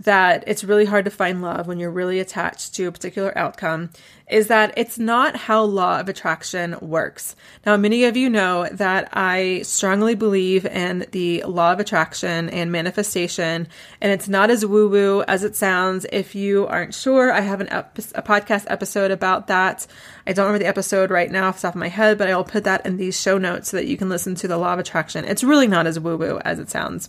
that 0.00 0.44
it's 0.46 0.62
really 0.62 0.84
hard 0.84 1.04
to 1.04 1.10
find 1.10 1.42
love 1.42 1.66
when 1.66 1.78
you're 1.78 1.90
really 1.90 2.20
attached 2.20 2.74
to 2.74 2.84
a 2.84 2.92
particular 2.92 3.36
outcome 3.36 3.90
is 4.30 4.48
that 4.48 4.74
it's 4.76 4.98
not 4.98 5.34
how 5.34 5.62
law 5.62 5.98
of 5.98 6.08
attraction 6.08 6.76
works. 6.80 7.34
Now, 7.64 7.76
many 7.76 8.04
of 8.04 8.16
you 8.16 8.28
know 8.28 8.68
that 8.72 9.08
I 9.12 9.62
strongly 9.62 10.14
believe 10.14 10.66
in 10.66 11.06
the 11.12 11.42
law 11.44 11.72
of 11.72 11.80
attraction 11.80 12.50
and 12.50 12.70
manifestation, 12.70 13.68
and 14.00 14.12
it's 14.12 14.28
not 14.28 14.50
as 14.50 14.66
woo 14.66 14.88
woo 14.88 15.22
as 15.26 15.44
it 15.44 15.56
sounds. 15.56 16.06
If 16.12 16.34
you 16.34 16.66
aren't 16.66 16.94
sure, 16.94 17.32
I 17.32 17.40
have 17.40 17.60
an 17.60 17.68
ep- 17.70 17.98
a 18.14 18.22
podcast 18.22 18.66
episode 18.68 19.10
about 19.10 19.46
that. 19.46 19.86
I 20.26 20.32
don't 20.32 20.46
remember 20.46 20.62
the 20.62 20.68
episode 20.68 21.10
right 21.10 21.30
now 21.30 21.48
off 21.48 21.56
the 21.56 21.68
top 21.68 21.74
of 21.74 21.80
my 21.80 21.88
head, 21.88 22.18
but 22.18 22.28
I'll 22.28 22.44
put 22.44 22.64
that 22.64 22.84
in 22.84 22.98
these 22.98 23.18
show 23.18 23.38
notes 23.38 23.70
so 23.70 23.78
that 23.78 23.86
you 23.86 23.96
can 23.96 24.10
listen 24.10 24.34
to 24.36 24.48
the 24.48 24.58
law 24.58 24.74
of 24.74 24.78
attraction. 24.78 25.24
It's 25.24 25.42
really 25.42 25.66
not 25.66 25.86
as 25.86 25.98
woo 25.98 26.18
woo 26.18 26.38
as 26.44 26.58
it 26.58 26.68
sounds. 26.68 27.08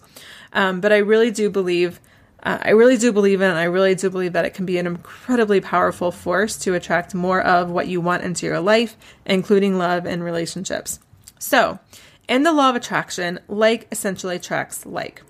Um, 0.54 0.82
but 0.82 0.92
I 0.92 0.98
really 0.98 1.32
do 1.32 1.50
believe 1.50 2.00
uh, 2.42 2.58
I 2.62 2.70
really 2.72 2.98
do 2.98 3.12
believe 3.12 3.42
in. 3.42 3.52
I 3.52 3.66
really 3.66 3.96
do 3.96 4.10
believe 4.10 4.34
that 4.34 4.46
it 4.46 4.54
can 4.54 4.66
be 4.66 4.78
an 4.78 4.88
incredibly 4.88 5.60
powerful 5.60 6.12
force 6.12 6.58
to 6.60 6.74
attract 6.74 7.14
more 7.14 7.42
of 7.42 7.70
what 7.70 7.88
you 7.88 8.00
want 8.00 8.24
into 8.24 8.46
your 8.46 8.62
life, 8.62 8.96
including 9.26 9.78
love 9.78 10.06
and 10.06 10.24
relationships. 10.24 11.00
So, 11.38 11.80
in 12.28 12.44
the 12.44 12.54
law 12.54 12.70
of 12.70 12.76
attraction, 12.76 13.40
like 13.48 13.88
essentially 13.92 14.36
attracts 14.36 14.86
like. 14.86 15.22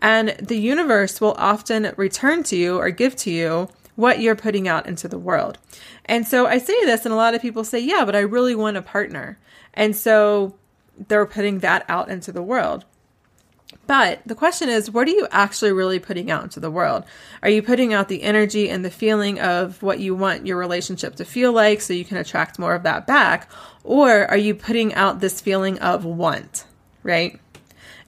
And 0.00 0.36
the 0.40 0.58
universe 0.58 1.20
will 1.20 1.34
often 1.38 1.92
return 1.96 2.42
to 2.44 2.56
you 2.56 2.76
or 2.76 2.90
give 2.90 3.16
to 3.16 3.30
you 3.30 3.68
what 3.96 4.20
you're 4.20 4.36
putting 4.36 4.68
out 4.68 4.86
into 4.86 5.08
the 5.08 5.18
world. 5.18 5.58
And 6.04 6.28
so 6.28 6.46
I 6.46 6.58
say 6.58 6.84
this, 6.84 7.06
and 7.06 7.12
a 7.12 7.16
lot 7.16 7.34
of 7.34 7.40
people 7.40 7.64
say, 7.64 7.78
yeah, 7.78 8.04
but 8.04 8.14
I 8.14 8.20
really 8.20 8.54
want 8.54 8.76
a 8.76 8.82
partner. 8.82 9.38
And 9.72 9.96
so 9.96 10.54
they're 11.08 11.26
putting 11.26 11.60
that 11.60 11.84
out 11.88 12.10
into 12.10 12.30
the 12.30 12.42
world. 12.42 12.84
But 13.86 14.20
the 14.26 14.34
question 14.34 14.68
is, 14.68 14.90
what 14.90 15.06
are 15.06 15.12
you 15.12 15.28
actually 15.30 15.72
really 15.72 15.98
putting 15.98 16.30
out 16.30 16.42
into 16.42 16.58
the 16.58 16.70
world? 16.70 17.04
Are 17.42 17.48
you 17.48 17.62
putting 17.62 17.92
out 17.92 18.08
the 18.08 18.22
energy 18.22 18.68
and 18.68 18.84
the 18.84 18.90
feeling 18.90 19.38
of 19.40 19.80
what 19.82 20.00
you 20.00 20.14
want 20.14 20.46
your 20.46 20.58
relationship 20.58 21.16
to 21.16 21.24
feel 21.24 21.52
like 21.52 21.80
so 21.80 21.92
you 21.92 22.04
can 22.04 22.16
attract 22.16 22.58
more 22.58 22.74
of 22.74 22.82
that 22.82 23.06
back? 23.06 23.48
Or 23.84 24.26
are 24.26 24.36
you 24.36 24.54
putting 24.54 24.94
out 24.94 25.20
this 25.20 25.40
feeling 25.40 25.78
of 25.78 26.04
want, 26.04 26.64
right? 27.02 27.40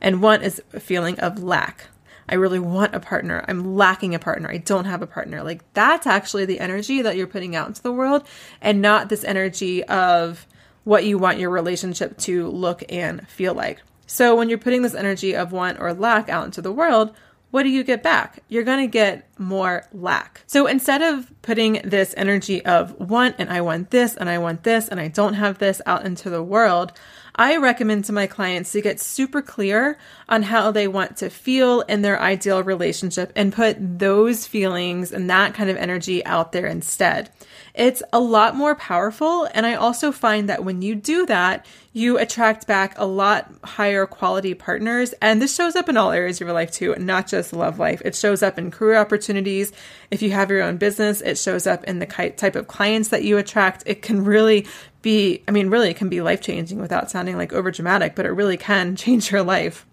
And 0.01 0.21
want 0.21 0.43
is 0.43 0.61
a 0.73 0.81
feeling 0.81 1.19
of 1.21 1.43
lack. 1.43 1.87
I 2.29 2.35
really 2.35 2.59
want 2.59 2.95
a 2.95 3.01
partner. 3.01 3.45
I'm 3.49 3.77
lacking 3.77 4.15
a 4.15 4.19
partner. 4.19 4.51
I 4.51 4.59
don't 4.59 4.85
have 4.85 5.01
a 5.01 5.07
partner. 5.07 5.43
Like 5.43 5.63
that's 5.73 6.07
actually 6.07 6.45
the 6.45 6.61
energy 6.61 7.03
that 7.03 7.17
you're 7.17 7.27
putting 7.27 7.57
out 7.57 7.69
into 7.69 7.83
the 7.83 7.93
world 7.93 8.27
and 8.61 8.83
not 8.83 9.09
this 9.09 9.25
energy 9.25 9.85
of 9.85 10.47
what 10.85 11.05
you 11.05 11.19
want 11.19 11.39
your 11.39 11.51
relationship 11.51 12.19
to 12.19 12.49
look 12.49 12.83
and 12.91 13.27
feel 13.29 13.55
like. 13.55 13.81
So 14.09 14.35
when 14.35 14.49
you're 14.49 14.59
putting 14.59 14.83
this 14.83 14.95
energy 14.95 15.37
of 15.37 15.53
want 15.53 15.79
or 15.79 15.93
lack 15.93 16.29
out 16.31 16.47
into 16.47 16.63
the 16.63 16.73
world, 16.73 17.15
what 17.51 17.63
do 17.63 17.69
you 17.69 17.85
get 17.85 18.03
back? 18.03 18.43
You're 18.49 18.65
going 18.65 18.81
to 18.81 18.91
get 18.91 19.29
more 19.39 19.85
lack. 19.93 20.43
So 20.47 20.67
instead 20.67 21.03
of 21.03 21.31
putting 21.43 21.81
this 21.85 22.15
energy 22.17 22.65
of 22.65 22.99
want 22.99 23.37
and 23.39 23.51
I 23.51 23.61
want 23.61 23.91
this 23.91 24.17
and 24.17 24.29
I 24.29 24.39
want 24.39 24.65
this 24.65 24.89
and 24.89 24.99
I 24.99 25.09
don't 25.09 25.35
have 25.35 25.59
this 25.59 25.81
out 25.87 26.05
into 26.05 26.31
the 26.31 26.43
world, 26.43 26.93
I 27.35 27.57
recommend 27.57 28.07
to 28.07 28.13
my 28.13 28.27
clients 28.27 28.73
to 28.73 28.81
get 28.81 28.99
super 28.99 29.43
clear 29.43 29.99
on 30.29 30.43
how 30.43 30.71
they 30.71 30.87
want 30.87 31.17
to 31.17 31.31
feel 31.31 31.81
in 31.83 32.03
their 32.03 32.21
ideal 32.21 32.63
relationship 32.63 33.33
and 33.35 33.53
put 33.53 33.77
those 33.99 34.47
feelings 34.47 35.11
and 35.13 35.31
that 35.31 35.55
kind 35.55 35.71
of 35.71 35.77
energy 35.77 36.25
out 36.27 36.53
there 36.53 36.67
instead. 36.67 37.31
It's 37.75 38.03
a 38.13 38.21
lot 38.21 38.57
more 38.57 38.75
powerful. 38.75 39.49
And 39.55 39.65
I 39.65 39.75
also 39.75 40.13
find 40.13 40.49
that 40.49 40.65
when 40.65 40.83
you 40.83 40.95
do 40.95 41.25
that, 41.27 41.65
you 41.93 42.19
attract 42.19 42.67
back 42.67 42.95
a 42.97 43.07
lot 43.07 43.51
higher 43.65 44.05
quality 44.05 44.53
partners. 44.53 45.15
And 45.23 45.41
this 45.41 45.55
shows 45.55 45.77
up 45.77 45.89
in 45.89 45.97
all 45.97 46.11
areas 46.11 46.41
of 46.41 46.47
your 46.47 46.55
life 46.55 46.73
too, 46.73 46.95
not 46.99 47.27
just 47.27 47.53
love 47.53 47.79
life. 47.79 48.03
It 48.05 48.15
shows 48.15 48.43
up 48.43 48.59
in 48.59 48.71
career 48.71 48.97
opportunities. 48.97 49.73
If 50.11 50.23
you 50.23 50.31
have 50.33 50.51
your 50.51 50.63
own 50.63 50.77
business, 50.77 51.21
it 51.21 51.39
shows 51.39 51.67
up 51.67 51.85
in 51.85 52.01
the 52.01 52.07
type 52.07 52.57
of 52.57 52.67
clients 52.67 53.09
that 53.09 53.25
you 53.25 53.39
attract. 53.39 53.85
It 53.87 54.03
can 54.03 54.25
really 54.25 54.67
be, 55.01 55.43
I 55.49 55.53
mean, 55.53 55.71
really, 55.71 55.91
it 55.91 55.97
can 55.97 56.09
be 56.09 56.21
life 56.21 56.41
changing 56.41 56.81
without 56.81 57.11
sounding 57.11 57.37
like 57.37 57.53
over 57.53 57.71
dramatic, 57.71 58.15
but 58.15 58.27
it 58.27 58.31
really 58.31 58.57
can 58.57 58.97
change 58.97 59.31
your 59.31 59.43
life. 59.43 59.87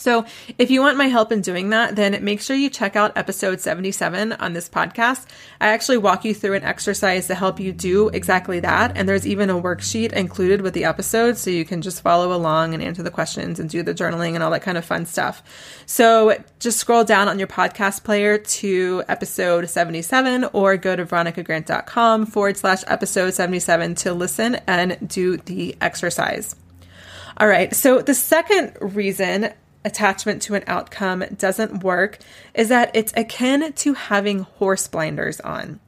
So, 0.00 0.24
if 0.56 0.70
you 0.70 0.80
want 0.80 0.96
my 0.96 1.08
help 1.08 1.30
in 1.30 1.42
doing 1.42 1.68
that, 1.70 1.94
then 1.94 2.24
make 2.24 2.40
sure 2.40 2.56
you 2.56 2.70
check 2.70 2.96
out 2.96 3.16
episode 3.18 3.60
77 3.60 4.32
on 4.32 4.54
this 4.54 4.66
podcast. 4.66 5.26
I 5.60 5.68
actually 5.68 5.98
walk 5.98 6.24
you 6.24 6.32
through 6.32 6.54
an 6.54 6.64
exercise 6.64 7.26
to 7.26 7.34
help 7.34 7.60
you 7.60 7.70
do 7.70 8.08
exactly 8.08 8.60
that. 8.60 8.96
And 8.96 9.06
there's 9.06 9.26
even 9.26 9.50
a 9.50 9.60
worksheet 9.60 10.14
included 10.14 10.62
with 10.62 10.72
the 10.72 10.84
episode, 10.84 11.36
so 11.36 11.50
you 11.50 11.66
can 11.66 11.82
just 11.82 12.00
follow 12.00 12.34
along 12.34 12.72
and 12.72 12.82
answer 12.82 13.02
the 13.02 13.10
questions 13.10 13.60
and 13.60 13.68
do 13.68 13.82
the 13.82 13.92
journaling 13.92 14.34
and 14.34 14.42
all 14.42 14.50
that 14.52 14.62
kind 14.62 14.78
of 14.78 14.86
fun 14.86 15.04
stuff. 15.04 15.42
So, 15.84 16.42
just 16.60 16.78
scroll 16.78 17.04
down 17.04 17.28
on 17.28 17.38
your 17.38 17.48
podcast 17.48 18.02
player 18.02 18.38
to 18.38 19.04
episode 19.06 19.68
77 19.68 20.44
or 20.54 20.78
go 20.78 20.96
to 20.96 21.04
veronicagrant.com 21.04 22.24
forward 22.24 22.56
slash 22.56 22.82
episode 22.86 23.34
77 23.34 23.96
to 23.96 24.14
listen 24.14 24.54
and 24.66 24.96
do 25.06 25.36
the 25.36 25.76
exercise. 25.82 26.56
All 27.36 27.48
right, 27.48 27.74
so 27.74 28.02
the 28.02 28.14
second 28.14 28.76
reason 28.80 29.52
attachment 29.84 30.42
to 30.42 30.54
an 30.54 30.64
outcome 30.66 31.24
doesn't 31.36 31.82
work 31.82 32.18
is 32.54 32.68
that 32.68 32.90
it's 32.94 33.12
akin 33.16 33.72
to 33.72 33.94
having 33.94 34.40
horse 34.40 34.86
blinders 34.88 35.40
on. 35.40 35.80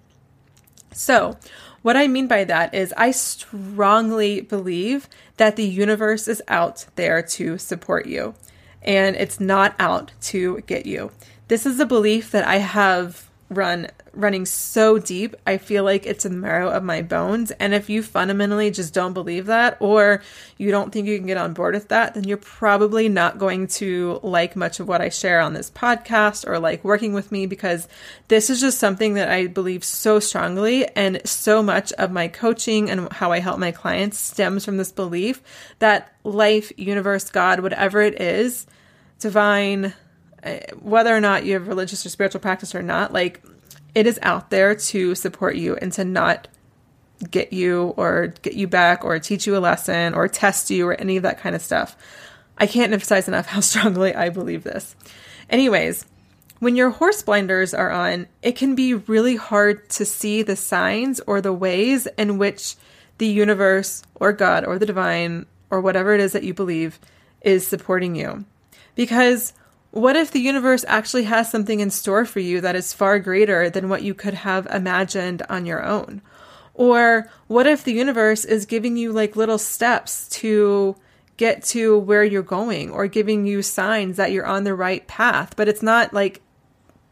So, 0.93 1.37
what 1.83 1.97
I 1.97 2.07
mean 2.07 2.29
by 2.29 2.45
that 2.45 2.75
is, 2.75 2.95
I 2.97 3.11
strongly 3.11 4.41
believe 4.41 5.09
that 5.37 5.57
the 5.57 5.65
universe 5.65 6.29
is 6.29 6.43
out 6.47 6.87
there 6.95 7.23
to 7.23 7.59
support 7.59 8.07
you 8.07 8.35
and 8.83 9.17
it's 9.17 9.41
not 9.41 9.75
out 9.79 10.13
to 10.21 10.61
get 10.63 10.87
you. 10.87 11.11
This 11.49 11.67
is 11.67 11.81
a 11.81 11.87
belief 11.87 12.31
that 12.31 12.47
I 12.47 12.59
have 12.59 13.29
run 13.56 13.88
running 14.14 14.44
so 14.44 14.99
deep, 14.99 15.35
I 15.47 15.56
feel 15.56 15.85
like 15.85 16.06
it's 16.06 16.25
in 16.25 16.32
the 16.32 16.38
marrow 16.38 16.71
of 16.71 16.82
my 16.82 17.02
bones. 17.02 17.50
And 17.52 17.73
if 17.75 17.88
you 17.88 18.02
fundamentally 18.02 18.71
just 18.71 18.92
don't 18.92 19.14
believe 19.14 19.47
that, 19.47 19.76
or 19.80 20.23
you 20.59 20.71
don't 20.71 20.92
think 20.92 21.09
you 21.09 21.16
can 21.16 21.26
get 21.26 21.37
on 21.37 21.54
board 21.54 21.75
with 21.75 21.88
that, 21.88 22.14
then 22.14 22.25
you're 22.25 22.37
probably 22.37 23.09
not 23.09 23.38
going 23.38 23.66
to 23.68 24.21
like 24.23 24.54
much 24.54 24.80
of 24.80 24.88
what 24.88 25.00
I 25.00 25.09
share 25.09 25.40
on 25.40 25.54
this 25.54 25.71
podcast 25.71 26.47
or 26.47 26.59
like 26.59 26.85
working 26.85 27.12
with 27.12 27.32
me 27.32 27.47
because 27.47 27.88
this 28.28 28.50
is 28.50 28.61
just 28.61 28.78
something 28.78 29.14
that 29.14 29.28
I 29.28 29.47
believe 29.47 29.85
so 29.85 30.21
strongly. 30.21 30.87
And 30.88 31.21
so 31.25 31.62
much 31.62 31.92
of 31.94 32.11
my 32.11 32.28
coaching 32.28 32.90
and 32.90 33.11
how 33.12 33.32
I 33.32 33.40
help 33.40 33.59
my 33.59 33.73
clients 33.73 34.18
stems 34.18 34.64
from 34.64 34.76
this 34.76 34.92
belief 34.92 35.42
that 35.78 36.14
life, 36.25 36.73
universe, 36.76 37.30
God, 37.30 37.61
whatever 37.61 38.00
it 38.02 38.21
is, 38.21 38.66
divine, 39.18 39.94
whether 40.81 41.15
or 41.15 41.21
not 41.21 41.45
you 41.45 41.55
have 41.55 41.69
religious 41.69 42.05
or 42.05 42.09
spiritual 42.09 42.41
practice 42.41 42.75
or 42.75 42.83
not, 42.83 43.13
like 43.13 43.43
it 43.95 44.07
is 44.07 44.19
out 44.23 44.51
there 44.51 44.75
to 44.75 45.15
support 45.15 45.57
you 45.57 45.77
and 45.77 45.93
to 45.93 46.05
not 46.05 46.49
get 47.31 47.53
you 47.53 47.95
or 47.97 48.35
get 48.43 48.55
you 48.55 48.67
back 48.67 49.05
or 49.05 49.19
teach 49.19 49.47
you 49.47 49.57
a 49.57 49.61
lesson 49.61 50.15
or 50.15 50.27
test 50.29 50.71
you 50.71 50.89
or 50.89 50.95
any 50.95 51.17
of 51.17 51.23
that 51.23 51.39
kind 51.39 51.55
of 51.55 51.63
stuff. 51.63 51.97
I 52.59 52.67
can't 52.67 52.93
emphasize 52.93 53.29
enough 53.29 53.47
how 53.47 53.61
strongly 53.61 54.15
I 54.15 54.29
believe 54.29 54.65
this. 54.65 54.97
Anyways, 55.49 56.07
when 56.59 56.77
your 56.77 56.91
horse 56.91 57.23
blinders 57.23 57.75
are 57.75 57.91
on, 57.91 58.27
it 58.41 58.57
can 58.57 58.75
be 58.75 58.95
really 58.95 59.37
hard 59.37 59.89
to 59.91 60.05
see 60.05 60.43
the 60.43 60.57
signs 60.57 61.21
or 61.27 61.41
the 61.41 61.53
ways 61.53 62.07
in 62.17 62.39
which 62.39 62.77
the 63.19 63.27
universe 63.27 64.03
or 64.15 64.33
God 64.33 64.65
or 64.65 64.79
the 64.79 64.87
divine 64.87 65.47
or 65.71 65.81
whatever 65.81 66.15
it 66.15 66.21
is 66.21 66.33
that 66.33 66.45
you 66.45 66.55
believe 66.55 66.99
is 67.41 67.67
supporting 67.67 68.15
you. 68.15 68.45
Because 68.95 69.53
what 69.93 70.17
if 70.17 70.31
the 70.31 70.41
universe 70.41 70.87
actually 70.89 71.25
has 71.25 71.51
something 71.51 71.81
in 71.81 71.91
store 71.91 72.25
for 72.25 72.41
you 72.41 72.63
that 72.63 72.75
is 72.75 72.95
far 72.95 73.19
greater 73.19 73.69
than 73.69 73.91
what 73.91 74.03
you 74.03 74.15
could 74.15 74.35
have 74.35 74.67
imagined 74.67 75.43
on 75.51 75.67
your 75.67 75.85
own? 75.85 76.23
Or 76.73 77.31
what 77.47 77.67
if 77.67 77.85
the 77.85 77.93
universe 77.93 78.47
is 78.47 78.65
giving 78.65 78.97
you 78.97 79.13
like 79.13 79.37
little 79.37 79.59
steps 79.59 80.29
to 80.31 80.97
get 81.37 81.63
to 81.65 81.99
where 81.99 82.25
you're 82.25 82.43
going 82.43 82.91
or 82.91 83.07
giving 83.07 83.47
you 83.47 83.61
signs 83.61 84.17
that 84.17 84.33
you're 84.33 84.47
on 84.47 84.65
the 84.65 84.75
right 84.75 85.07
path, 85.07 85.55
but 85.57 85.69
it's 85.69 85.83
not 85.83 86.15
like 86.15 86.41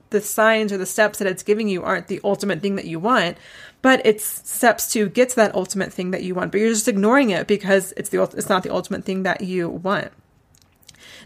the 0.08 0.22
signs 0.22 0.72
or 0.72 0.78
the 0.78 0.86
steps 0.86 1.18
that 1.18 1.28
it's 1.28 1.42
giving 1.42 1.68
you 1.68 1.82
aren't 1.82 2.08
the 2.08 2.20
ultimate 2.24 2.62
thing 2.62 2.76
that 2.76 2.86
you 2.86 2.98
want, 2.98 3.36
but 3.82 4.00
it's 4.06 4.24
steps 4.48 4.90
to 4.92 5.10
get 5.10 5.28
to 5.28 5.36
that 5.36 5.54
ultimate 5.54 5.92
thing 5.92 6.12
that 6.12 6.22
you 6.22 6.34
want, 6.34 6.50
but 6.50 6.58
you're 6.58 6.70
just 6.70 6.88
ignoring 6.88 7.28
it 7.28 7.46
because 7.46 7.92
it's 7.98 8.08
the 8.08 8.22
it's 8.22 8.48
not 8.48 8.62
the 8.62 8.72
ultimate 8.72 9.04
thing 9.04 9.22
that 9.22 9.42
you 9.42 9.68
want. 9.68 10.10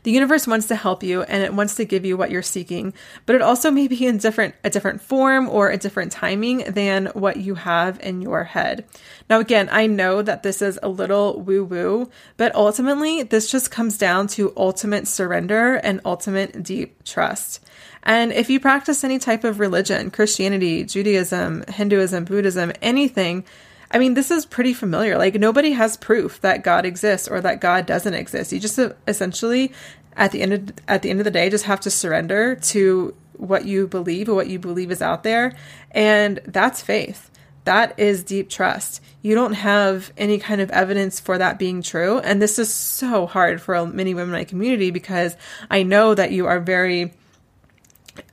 The 0.04 0.12
universe 0.12 0.46
wants 0.46 0.68
to 0.68 0.76
help 0.76 1.02
you 1.02 1.22
and 1.22 1.42
it 1.42 1.54
wants 1.54 1.74
to 1.76 1.84
give 1.84 2.04
you 2.04 2.16
what 2.16 2.30
you're 2.30 2.42
seeking, 2.42 2.94
but 3.26 3.34
it 3.34 3.42
also 3.42 3.70
may 3.70 3.88
be 3.88 4.06
in 4.06 4.18
different 4.18 4.54
a 4.62 4.70
different 4.70 5.00
form 5.00 5.48
or 5.48 5.70
a 5.70 5.78
different 5.78 6.12
timing 6.12 6.58
than 6.58 7.06
what 7.06 7.38
you 7.38 7.56
have 7.56 7.98
in 8.00 8.22
your 8.22 8.44
head. 8.44 8.84
Now 9.28 9.40
again, 9.40 9.68
I 9.72 9.86
know 9.86 10.22
that 10.22 10.42
this 10.42 10.62
is 10.62 10.78
a 10.82 10.88
little 10.88 11.40
woo-woo, 11.40 12.10
but 12.36 12.54
ultimately 12.54 13.22
this 13.22 13.50
just 13.50 13.70
comes 13.70 13.98
down 13.98 14.26
to 14.28 14.52
ultimate 14.56 15.08
surrender 15.08 15.74
and 15.76 16.00
ultimate 16.04 16.62
deep 16.62 17.02
trust. 17.04 17.64
And 18.02 18.30
if 18.32 18.50
you 18.50 18.60
practice 18.60 19.02
any 19.02 19.18
type 19.18 19.44
of 19.44 19.58
religion, 19.58 20.10
Christianity, 20.10 20.84
Judaism, 20.84 21.64
Hinduism, 21.66 22.26
Buddhism, 22.26 22.72
anything, 22.82 23.44
I 23.94 23.98
mean, 23.98 24.14
this 24.14 24.32
is 24.32 24.44
pretty 24.44 24.74
familiar. 24.74 25.16
Like, 25.16 25.36
nobody 25.36 25.70
has 25.70 25.96
proof 25.96 26.40
that 26.40 26.64
God 26.64 26.84
exists 26.84 27.28
or 27.28 27.40
that 27.40 27.60
God 27.60 27.86
doesn't 27.86 28.12
exist. 28.12 28.52
You 28.52 28.58
just 28.58 28.76
uh, 28.76 28.92
essentially, 29.06 29.72
at 30.16 30.32
the 30.32 30.42
end 30.42 30.52
of, 30.52 30.72
at 30.88 31.02
the 31.02 31.10
end 31.10 31.20
of 31.20 31.24
the 31.24 31.30
day, 31.30 31.48
just 31.48 31.66
have 31.66 31.80
to 31.80 31.90
surrender 31.90 32.56
to 32.56 33.14
what 33.34 33.66
you 33.66 33.86
believe 33.86 34.28
or 34.28 34.34
what 34.34 34.48
you 34.48 34.58
believe 34.58 34.90
is 34.90 35.00
out 35.00 35.22
there, 35.22 35.54
and 35.92 36.40
that's 36.44 36.82
faith. 36.82 37.30
That 37.64 37.98
is 37.98 38.24
deep 38.24 38.50
trust. 38.50 39.00
You 39.22 39.34
don't 39.34 39.54
have 39.54 40.12
any 40.18 40.38
kind 40.38 40.60
of 40.60 40.70
evidence 40.70 41.18
for 41.20 41.38
that 41.38 41.58
being 41.58 41.80
true, 41.80 42.18
and 42.18 42.42
this 42.42 42.58
is 42.58 42.72
so 42.72 43.26
hard 43.26 43.62
for 43.62 43.86
many 43.86 44.12
women 44.12 44.34
in 44.34 44.40
my 44.40 44.44
community 44.44 44.90
because 44.90 45.36
I 45.70 45.84
know 45.84 46.14
that 46.14 46.32
you 46.32 46.46
are 46.46 46.60
very 46.60 47.12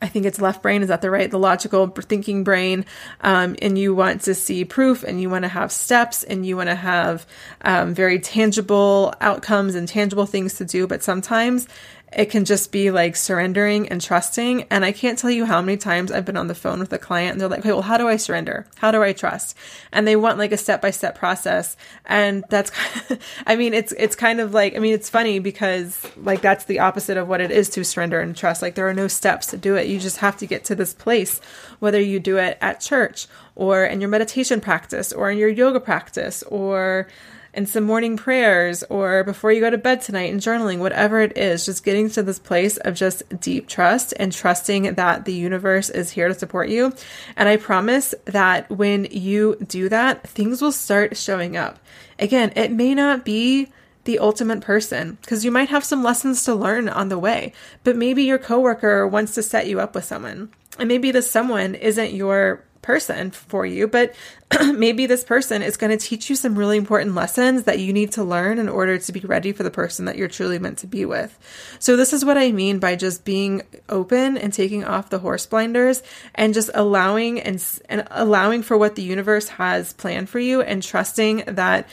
I 0.01 0.07
think 0.07 0.25
it's 0.25 0.41
left 0.41 0.61
brain. 0.61 0.81
Is 0.81 0.89
that 0.89 1.01
the 1.01 1.09
right? 1.09 1.29
The 1.29 1.39
logical 1.39 1.87
thinking 1.87 2.43
brain. 2.43 2.85
Um, 3.21 3.55
and 3.61 3.77
you 3.77 3.95
want 3.95 4.21
to 4.21 4.33
see 4.33 4.65
proof 4.65 5.03
and 5.03 5.21
you 5.21 5.29
want 5.29 5.43
to 5.43 5.49
have 5.49 5.71
steps 5.71 6.23
and 6.23 6.45
you 6.45 6.57
want 6.57 6.69
to 6.69 6.75
have 6.75 7.25
um, 7.61 7.93
very 7.93 8.19
tangible 8.19 9.13
outcomes 9.21 9.75
and 9.75 9.87
tangible 9.87 10.25
things 10.25 10.55
to 10.55 10.65
do. 10.65 10.87
But 10.87 11.03
sometimes 11.03 11.67
it 12.13 12.25
can 12.25 12.43
just 12.43 12.73
be 12.73 12.91
like 12.91 13.15
surrendering 13.15 13.87
and 13.87 14.01
trusting. 14.01 14.63
And 14.69 14.83
I 14.83 14.91
can't 14.91 15.17
tell 15.17 15.31
you 15.31 15.45
how 15.45 15.61
many 15.61 15.77
times 15.77 16.11
I've 16.11 16.25
been 16.25 16.35
on 16.35 16.47
the 16.47 16.55
phone 16.55 16.79
with 16.79 16.91
a 16.91 16.97
client 16.97 17.33
and 17.33 17.41
they're 17.41 17.47
like, 17.47 17.59
okay, 17.59 17.71
well, 17.71 17.81
how 17.81 17.97
do 17.97 18.07
I 18.07 18.17
surrender? 18.17 18.67
How 18.75 18.91
do 18.91 19.01
I 19.01 19.13
trust? 19.13 19.55
And 19.93 20.05
they 20.05 20.17
want 20.17 20.37
like 20.37 20.51
a 20.51 20.57
step 20.57 20.81
by 20.81 20.91
step 20.91 21.17
process. 21.17 21.77
And 22.05 22.43
that's, 22.49 22.69
kind 22.71 23.11
of, 23.11 23.19
I 23.47 23.55
mean, 23.55 23.73
it's, 23.73 23.93
it's 23.93 24.15
kind 24.15 24.41
of 24.41 24.53
like, 24.53 24.75
I 24.75 24.79
mean, 24.79 24.93
it's 24.93 25.09
funny 25.09 25.39
because 25.39 26.05
like 26.17 26.41
that's 26.41 26.65
the 26.65 26.79
opposite 26.79 27.15
of 27.15 27.29
what 27.29 27.39
it 27.39 27.51
is 27.51 27.69
to 27.69 27.85
surrender 27.85 28.19
and 28.19 28.35
trust. 28.35 28.61
Like 28.61 28.75
there 28.75 28.89
are 28.89 28.93
no 28.93 29.07
steps 29.07 29.47
to 29.47 29.57
do 29.57 29.75
it. 29.75 29.87
You 29.87 29.97
just 29.97 30.17
have 30.17 30.35
to 30.37 30.45
get 30.45 30.65
to 30.65 30.75
this 30.75 30.93
place, 30.93 31.39
whether 31.79 31.99
you 31.99 32.19
do 32.19 32.37
it 32.37 32.57
at 32.59 32.81
church 32.81 33.27
or 33.55 33.85
in 33.85 34.01
your 34.01 34.09
meditation 34.09 34.59
practice 34.59 35.13
or 35.13 35.31
in 35.31 35.37
your 35.37 35.49
yoga 35.49 35.79
practice 35.79 36.43
or, 36.43 37.07
and 37.53 37.67
some 37.67 37.83
morning 37.83 38.17
prayers 38.17 38.83
or 38.83 39.23
before 39.23 39.51
you 39.51 39.59
go 39.59 39.69
to 39.69 39.77
bed 39.77 40.01
tonight 40.01 40.31
and 40.31 40.41
journaling, 40.41 40.79
whatever 40.79 41.19
it 41.19 41.37
is, 41.37 41.65
just 41.65 41.83
getting 41.83 42.09
to 42.11 42.23
this 42.23 42.39
place 42.39 42.77
of 42.77 42.95
just 42.95 43.23
deep 43.39 43.67
trust 43.67 44.13
and 44.17 44.31
trusting 44.31 44.95
that 44.95 45.25
the 45.25 45.33
universe 45.33 45.89
is 45.89 46.11
here 46.11 46.27
to 46.27 46.33
support 46.33 46.69
you. 46.69 46.93
And 47.35 47.49
I 47.49 47.57
promise 47.57 48.15
that 48.25 48.69
when 48.69 49.05
you 49.11 49.57
do 49.67 49.89
that, 49.89 50.27
things 50.27 50.61
will 50.61 50.71
start 50.71 51.17
showing 51.17 51.57
up. 51.57 51.79
Again, 52.19 52.53
it 52.55 52.71
may 52.71 52.95
not 52.95 53.25
be 53.25 53.67
the 54.03 54.19
ultimate 54.19 54.61
person 54.61 55.17
because 55.21 55.45
you 55.45 55.51
might 55.51 55.69
have 55.69 55.83
some 55.83 56.03
lessons 56.03 56.43
to 56.45 56.55
learn 56.55 56.89
on 56.89 57.09
the 57.09 57.19
way, 57.19 57.53
but 57.83 57.95
maybe 57.95 58.23
your 58.23 58.39
coworker 58.39 59.07
wants 59.07 59.35
to 59.35 59.43
set 59.43 59.67
you 59.67 59.79
up 59.79 59.93
with 59.93 60.05
someone. 60.05 60.49
And 60.79 60.87
maybe 60.87 61.11
this 61.11 61.29
someone 61.29 61.75
isn't 61.75 62.13
your 62.13 62.63
person 62.81 63.31
for 63.31 63.65
you, 63.65 63.87
but 63.87 64.13
maybe 64.73 65.05
this 65.05 65.23
person 65.23 65.61
is 65.61 65.77
going 65.77 65.97
to 65.97 66.03
teach 66.03 66.29
you 66.29 66.35
some 66.35 66.57
really 66.57 66.77
important 66.77 67.15
lessons 67.15 67.63
that 67.63 67.79
you 67.79 67.93
need 67.93 68.11
to 68.13 68.23
learn 68.23 68.59
in 68.59 68.67
order 68.67 68.97
to 68.97 69.11
be 69.11 69.21
ready 69.21 69.51
for 69.51 69.63
the 69.63 69.71
person 69.71 70.05
that 70.05 70.17
you're 70.17 70.27
truly 70.27 70.59
meant 70.59 70.79
to 70.79 70.87
be 70.87 71.05
with. 71.05 71.37
So, 71.79 71.95
this 71.95 72.13
is 72.13 72.25
what 72.25 72.37
I 72.37 72.51
mean 72.51 72.79
by 72.79 72.95
just 72.95 73.23
being 73.23 73.61
open 73.89 74.37
and 74.37 74.53
taking 74.53 74.83
off 74.83 75.09
the 75.09 75.19
horse 75.19 75.45
blinders 75.45 76.03
and 76.35 76.53
just 76.53 76.69
allowing 76.73 77.39
and, 77.39 77.63
and 77.87 78.07
allowing 78.11 78.63
for 78.63 78.77
what 78.77 78.95
the 78.95 79.03
universe 79.03 79.49
has 79.49 79.93
planned 79.93 80.29
for 80.29 80.39
you 80.39 80.61
and 80.61 80.81
trusting 80.83 81.43
that 81.47 81.87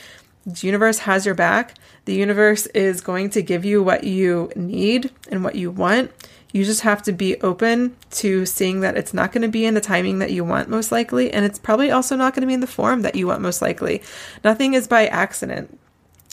the 0.45 0.67
universe 0.67 0.99
has 0.99 1.25
your 1.25 1.35
back. 1.35 1.75
The 2.05 2.15
universe 2.15 2.65
is 2.67 3.01
going 3.01 3.31
to 3.31 3.41
give 3.41 3.65
you 3.65 3.83
what 3.83 4.03
you 4.03 4.51
need 4.55 5.11
and 5.29 5.43
what 5.43 5.55
you 5.55 5.69
want 5.69 6.11
you 6.51 6.65
just 6.65 6.81
have 6.81 7.03
to 7.03 7.11
be 7.11 7.39
open 7.41 7.95
to 8.11 8.45
seeing 8.45 8.79
that 8.79 8.97
it's 8.97 9.13
not 9.13 9.31
going 9.31 9.43
to 9.43 9.47
be 9.47 9.65
in 9.65 9.75
the 9.75 9.81
timing 9.81 10.19
that 10.19 10.31
you 10.31 10.43
want, 10.43 10.69
most 10.69 10.91
likely, 10.91 11.31
and 11.31 11.45
it's 11.45 11.59
probably 11.59 11.91
also 11.91 12.15
not 12.15 12.33
going 12.33 12.41
to 12.41 12.47
be 12.47 12.53
in 12.53 12.59
the 12.59 12.67
form 12.67 13.01
that 13.03 13.15
you 13.15 13.27
want, 13.27 13.41
most 13.41 13.61
likely. 13.61 14.01
Nothing 14.43 14.73
is 14.73 14.87
by 14.87 15.07
accident. 15.07 15.79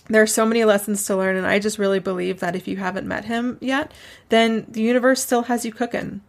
There 0.09 0.23
are 0.23 0.27
so 0.27 0.47
many 0.47 0.65
lessons 0.65 1.05
to 1.07 1.17
learn, 1.17 1.37
and 1.37 1.47
I 1.47 1.59
just 1.59 1.79
really 1.79 1.99
believe 1.99 2.41
that 2.41 2.57
if 2.57 2.69
you 2.69 2.77
haven't 2.77 3.09
met 3.09 3.25
him 3.25 3.59
yet, 3.61 3.93
then 4.29 4.67
the 4.69 4.83
universe 4.83 5.23
still 5.23 5.43
has 5.45 5.65
you 5.65 5.73
cooking 5.73 6.23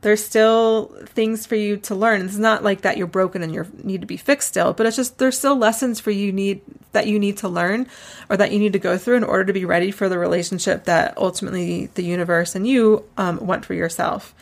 there's 0.00 0.24
still 0.24 0.92
things 1.06 1.44
for 1.44 1.56
you 1.56 1.76
to 1.76 1.94
learn. 1.94 2.22
It's 2.22 2.36
not 2.36 2.62
like 2.62 2.82
that 2.82 2.96
you're 2.96 3.08
broken 3.08 3.42
and 3.42 3.52
you 3.52 3.66
need 3.82 4.00
to 4.00 4.06
be 4.06 4.16
fixed 4.16 4.48
still, 4.48 4.72
but 4.72 4.86
it's 4.86 4.96
just 4.96 5.18
there's 5.18 5.36
still 5.36 5.56
lessons 5.56 5.98
for 5.98 6.10
you 6.10 6.32
need 6.32 6.60
that 6.92 7.06
you 7.06 7.18
need 7.18 7.36
to 7.38 7.48
learn 7.48 7.86
or 8.30 8.36
that 8.36 8.52
you 8.52 8.58
need 8.58 8.72
to 8.72 8.78
go 8.78 8.96
through 8.96 9.16
in 9.16 9.24
order 9.24 9.44
to 9.44 9.52
be 9.52 9.64
ready 9.64 9.90
for 9.90 10.08
the 10.08 10.18
relationship 10.18 10.84
that 10.84 11.16
ultimately 11.18 11.86
the 11.94 12.04
universe 12.04 12.54
and 12.54 12.66
you 12.66 13.04
um, 13.16 13.44
want 13.44 13.64
for 13.64 13.74
yourself. 13.74 14.34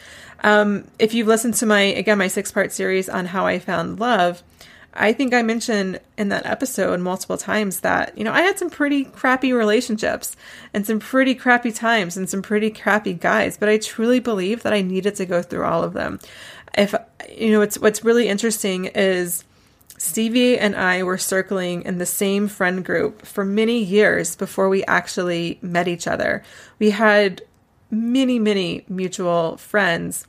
Um, 0.44 0.86
if 0.98 1.14
you've 1.14 1.26
listened 1.26 1.54
to 1.54 1.66
my 1.66 1.80
again 1.80 2.18
my 2.18 2.28
six 2.28 2.52
part 2.52 2.70
series 2.70 3.08
on 3.08 3.26
how 3.26 3.46
I 3.46 3.58
found 3.58 3.98
love, 3.98 4.42
I 4.98 5.12
think 5.12 5.34
I 5.34 5.42
mentioned 5.42 6.00
in 6.16 6.30
that 6.30 6.46
episode 6.46 7.00
multiple 7.00 7.36
times 7.36 7.80
that, 7.80 8.16
you 8.16 8.24
know, 8.24 8.32
I 8.32 8.40
had 8.40 8.58
some 8.58 8.70
pretty 8.70 9.04
crappy 9.04 9.52
relationships 9.52 10.36
and 10.72 10.86
some 10.86 10.98
pretty 10.98 11.34
crappy 11.34 11.72
times 11.72 12.16
and 12.16 12.28
some 12.28 12.42
pretty 12.42 12.70
crappy 12.70 13.12
guys, 13.12 13.56
but 13.56 13.68
I 13.68 13.78
truly 13.78 14.20
believe 14.20 14.62
that 14.62 14.72
I 14.72 14.80
needed 14.80 15.14
to 15.16 15.26
go 15.26 15.42
through 15.42 15.64
all 15.64 15.84
of 15.84 15.92
them. 15.92 16.18
If, 16.76 16.94
you 17.30 17.52
know, 17.52 17.60
it's 17.60 17.78
what's 17.78 18.04
really 18.04 18.28
interesting 18.28 18.86
is 18.86 19.44
Stevie 19.98 20.58
and 20.58 20.74
I 20.74 21.02
were 21.02 21.18
circling 21.18 21.82
in 21.82 21.98
the 21.98 22.06
same 22.06 22.48
friend 22.48 22.84
group 22.84 23.24
for 23.24 23.44
many 23.44 23.82
years 23.82 24.36
before 24.36 24.68
we 24.68 24.84
actually 24.84 25.58
met 25.62 25.88
each 25.88 26.06
other. 26.06 26.42
We 26.78 26.90
had 26.90 27.42
many, 27.90 28.38
many 28.38 28.84
mutual 28.88 29.56
friends 29.56 30.26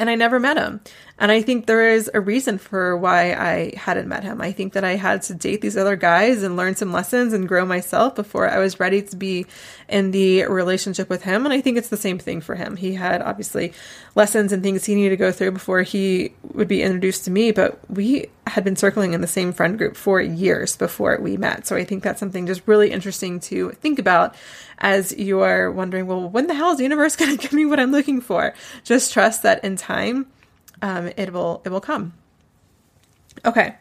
and 0.00 0.08
I 0.08 0.14
never 0.14 0.40
met 0.40 0.56
him. 0.56 0.80
And 1.20 1.30
I 1.30 1.42
think 1.42 1.66
there 1.66 1.90
is 1.90 2.10
a 2.14 2.20
reason 2.20 2.56
for 2.56 2.96
why 2.96 3.34
I 3.34 3.74
hadn't 3.76 4.08
met 4.08 4.24
him. 4.24 4.40
I 4.40 4.52
think 4.52 4.72
that 4.72 4.84
I 4.84 4.96
had 4.96 5.20
to 5.24 5.34
date 5.34 5.60
these 5.60 5.76
other 5.76 5.94
guys 5.94 6.42
and 6.42 6.56
learn 6.56 6.76
some 6.76 6.94
lessons 6.94 7.34
and 7.34 7.46
grow 7.46 7.66
myself 7.66 8.14
before 8.14 8.48
I 8.48 8.58
was 8.58 8.80
ready 8.80 9.02
to 9.02 9.16
be 9.16 9.44
in 9.86 10.12
the 10.12 10.44
relationship 10.46 11.10
with 11.10 11.22
him. 11.22 11.44
And 11.44 11.52
I 11.52 11.60
think 11.60 11.76
it's 11.76 11.90
the 11.90 11.98
same 11.98 12.18
thing 12.18 12.40
for 12.40 12.54
him. 12.54 12.76
He 12.76 12.94
had 12.94 13.20
obviously 13.20 13.74
lessons 14.14 14.50
and 14.50 14.62
things 14.62 14.86
he 14.86 14.94
needed 14.94 15.10
to 15.10 15.16
go 15.18 15.30
through 15.30 15.52
before 15.52 15.82
he 15.82 16.32
would 16.54 16.68
be 16.68 16.82
introduced 16.82 17.26
to 17.26 17.30
me, 17.30 17.52
but 17.52 17.78
we 17.90 18.30
had 18.46 18.64
been 18.64 18.76
circling 18.76 19.12
in 19.12 19.20
the 19.20 19.26
same 19.26 19.52
friend 19.52 19.76
group 19.76 19.96
for 19.96 20.22
years 20.22 20.74
before 20.74 21.18
we 21.20 21.36
met. 21.36 21.66
So 21.66 21.76
I 21.76 21.84
think 21.84 22.02
that's 22.02 22.18
something 22.18 22.46
just 22.46 22.62
really 22.64 22.90
interesting 22.90 23.40
to 23.40 23.72
think 23.72 23.98
about 23.98 24.34
as 24.78 25.12
you 25.12 25.40
are 25.40 25.70
wondering, 25.70 26.06
well, 26.06 26.30
when 26.30 26.46
the 26.46 26.54
hell 26.54 26.70
is 26.70 26.78
the 26.78 26.84
universe 26.84 27.14
going 27.16 27.36
to 27.36 27.36
give 27.36 27.52
me 27.52 27.66
what 27.66 27.78
I'm 27.78 27.92
looking 27.92 28.22
for? 28.22 28.54
Just 28.84 29.12
trust 29.12 29.42
that 29.42 29.62
in 29.62 29.76
time 29.76 30.26
um, 30.82 31.10
it 31.16 31.32
will 31.32 31.62
it 31.64 31.70
will 31.70 31.80
come. 31.80 32.14
Okay. 33.44 33.76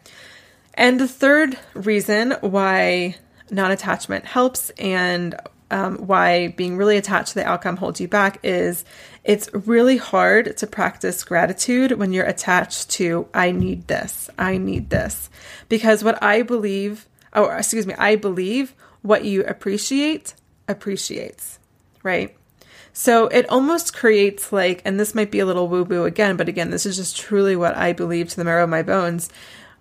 And 0.74 1.00
the 1.00 1.08
third 1.08 1.58
reason 1.74 2.32
why 2.42 3.16
non 3.52 3.72
attachment 3.72 4.26
helps 4.26 4.70
and 4.72 5.36
um, 5.72 5.98
why 5.98 6.50
being 6.50 6.78
really 6.78 6.98
attached 6.98 7.30
to 7.30 7.36
the 7.36 7.46
outcome 7.46 7.78
holds 7.78 8.02
you 8.02 8.08
back 8.08 8.40
is 8.44 8.86
it's 9.24 9.50
really 9.54 9.98
hard 9.98 10.58
to 10.58 10.68
practice 10.68 11.24
gratitude 11.24 11.92
when 11.92 12.14
you're 12.14 12.26
attached 12.26 12.90
to, 12.92 13.28
I 13.34 13.52
need 13.52 13.88
this, 13.88 14.30
I 14.38 14.58
need 14.58 14.90
this. 14.90 15.30
Because 15.68 16.04
what 16.04 16.22
I 16.24 16.42
believe, 16.42 17.08
or 17.36 17.56
excuse 17.56 17.86
me, 17.86 17.94
I 17.98 18.16
believe 18.16 18.74
what 19.02 19.26
you 19.26 19.44
appreciate 19.44 20.34
appreciates, 20.68 21.60
right? 22.04 22.36
So 23.00 23.28
it 23.28 23.50
almost 23.50 23.94
creates 23.94 24.52
like, 24.52 24.82
and 24.84 25.00
this 25.00 25.16
might 25.16 25.32
be 25.32 25.40
a 25.40 25.46
little 25.46 25.70
woo 25.70 25.86
woo 25.86 26.04
again, 26.04 26.36
but 26.36 26.50
again, 26.50 26.70
this 26.70 26.86
is 26.86 26.98
just 26.98 27.16
truly 27.16 27.56
what 27.56 27.78
I 27.78 27.94
believe 27.94 28.28
to 28.28 28.36
the 28.36 28.44
marrow 28.44 28.66
of 28.66 28.70
my 28.70 28.84
bones. 28.84 29.30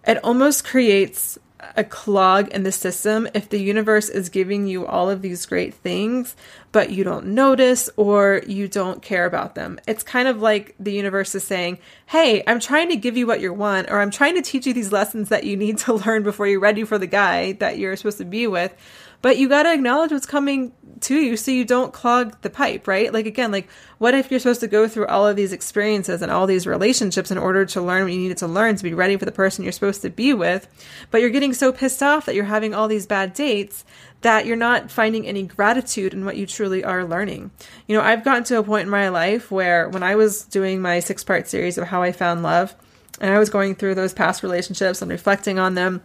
It 0.06 0.22
almost 0.22 0.64
creates 0.64 1.36
a 1.76 1.82
clog 1.82 2.46
in 2.50 2.62
the 2.62 2.70
system 2.70 3.26
if 3.34 3.48
the 3.48 3.58
universe 3.58 4.08
is 4.08 4.28
giving 4.28 4.68
you 4.68 4.86
all 4.86 5.10
of 5.10 5.20
these 5.20 5.46
great 5.46 5.74
things, 5.74 6.36
but 6.70 6.90
you 6.90 7.02
don't 7.02 7.26
notice 7.26 7.90
or 7.96 8.42
you 8.46 8.68
don't 8.68 9.02
care 9.02 9.26
about 9.26 9.56
them. 9.56 9.80
It's 9.88 10.04
kind 10.04 10.28
of 10.28 10.40
like 10.40 10.76
the 10.78 10.92
universe 10.92 11.34
is 11.34 11.42
saying, 11.42 11.80
Hey, 12.06 12.44
I'm 12.46 12.60
trying 12.60 12.88
to 12.90 12.96
give 12.96 13.16
you 13.16 13.26
what 13.26 13.40
you 13.40 13.52
want, 13.52 13.90
or 13.90 13.98
I'm 13.98 14.12
trying 14.12 14.36
to 14.36 14.42
teach 14.42 14.64
you 14.64 14.72
these 14.72 14.92
lessons 14.92 15.28
that 15.30 15.42
you 15.42 15.56
need 15.56 15.78
to 15.78 15.92
learn 16.06 16.22
before 16.22 16.46
you're 16.46 16.60
ready 16.60 16.84
for 16.84 16.98
the 16.98 17.08
guy 17.08 17.52
that 17.54 17.78
you're 17.78 17.96
supposed 17.96 18.18
to 18.18 18.24
be 18.24 18.46
with. 18.46 18.76
But 19.20 19.36
you 19.36 19.48
got 19.48 19.64
to 19.64 19.72
acknowledge 19.72 20.12
what's 20.12 20.26
coming 20.26 20.72
to 21.00 21.16
you 21.16 21.36
so 21.36 21.50
you 21.50 21.64
don't 21.64 21.92
clog 21.92 22.40
the 22.42 22.50
pipe, 22.50 22.86
right? 22.86 23.12
Like, 23.12 23.26
again, 23.26 23.50
like, 23.50 23.68
what 23.98 24.14
if 24.14 24.30
you're 24.30 24.40
supposed 24.40 24.60
to 24.60 24.68
go 24.68 24.88
through 24.88 25.06
all 25.06 25.26
of 25.26 25.36
these 25.36 25.52
experiences 25.52 26.22
and 26.22 26.30
all 26.30 26.46
these 26.46 26.66
relationships 26.66 27.30
in 27.30 27.38
order 27.38 27.64
to 27.66 27.80
learn 27.80 28.04
what 28.04 28.12
you 28.12 28.18
needed 28.18 28.38
to 28.38 28.46
learn 28.46 28.76
to 28.76 28.82
be 28.82 28.94
ready 28.94 29.16
for 29.16 29.24
the 29.24 29.32
person 29.32 29.64
you're 29.64 29.72
supposed 29.72 30.02
to 30.02 30.10
be 30.10 30.34
with? 30.34 30.68
But 31.10 31.20
you're 31.20 31.30
getting 31.30 31.52
so 31.52 31.72
pissed 31.72 32.02
off 32.02 32.26
that 32.26 32.34
you're 32.34 32.44
having 32.44 32.74
all 32.74 32.88
these 32.88 33.06
bad 33.06 33.32
dates 33.32 33.84
that 34.20 34.46
you're 34.46 34.56
not 34.56 34.90
finding 34.90 35.26
any 35.26 35.44
gratitude 35.44 36.12
in 36.12 36.24
what 36.24 36.36
you 36.36 36.46
truly 36.46 36.82
are 36.82 37.04
learning. 37.04 37.50
You 37.86 37.96
know, 37.96 38.02
I've 38.02 38.24
gotten 38.24 38.44
to 38.44 38.58
a 38.58 38.64
point 38.64 38.84
in 38.84 38.90
my 38.90 39.08
life 39.08 39.50
where 39.50 39.88
when 39.88 40.02
I 40.02 40.16
was 40.16 40.42
doing 40.42 40.80
my 40.80 41.00
six 41.00 41.22
part 41.22 41.48
series 41.48 41.78
of 41.78 41.88
how 41.88 42.02
I 42.02 42.12
found 42.12 42.42
love, 42.42 42.74
and 43.20 43.32
I 43.32 43.38
was 43.38 43.50
going 43.50 43.74
through 43.74 43.94
those 43.96 44.12
past 44.12 44.42
relationships 44.42 45.02
and 45.02 45.10
reflecting 45.10 45.58
on 45.58 45.74
them 45.74 46.02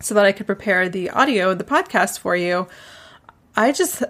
so 0.00 0.14
that 0.14 0.24
I 0.24 0.32
could 0.32 0.46
prepare 0.46 0.88
the 0.88 1.10
audio, 1.10 1.50
and 1.50 1.60
the 1.60 1.64
podcast 1.64 2.18
for 2.18 2.36
you. 2.36 2.68
I 3.58 3.72
just, 3.72 4.02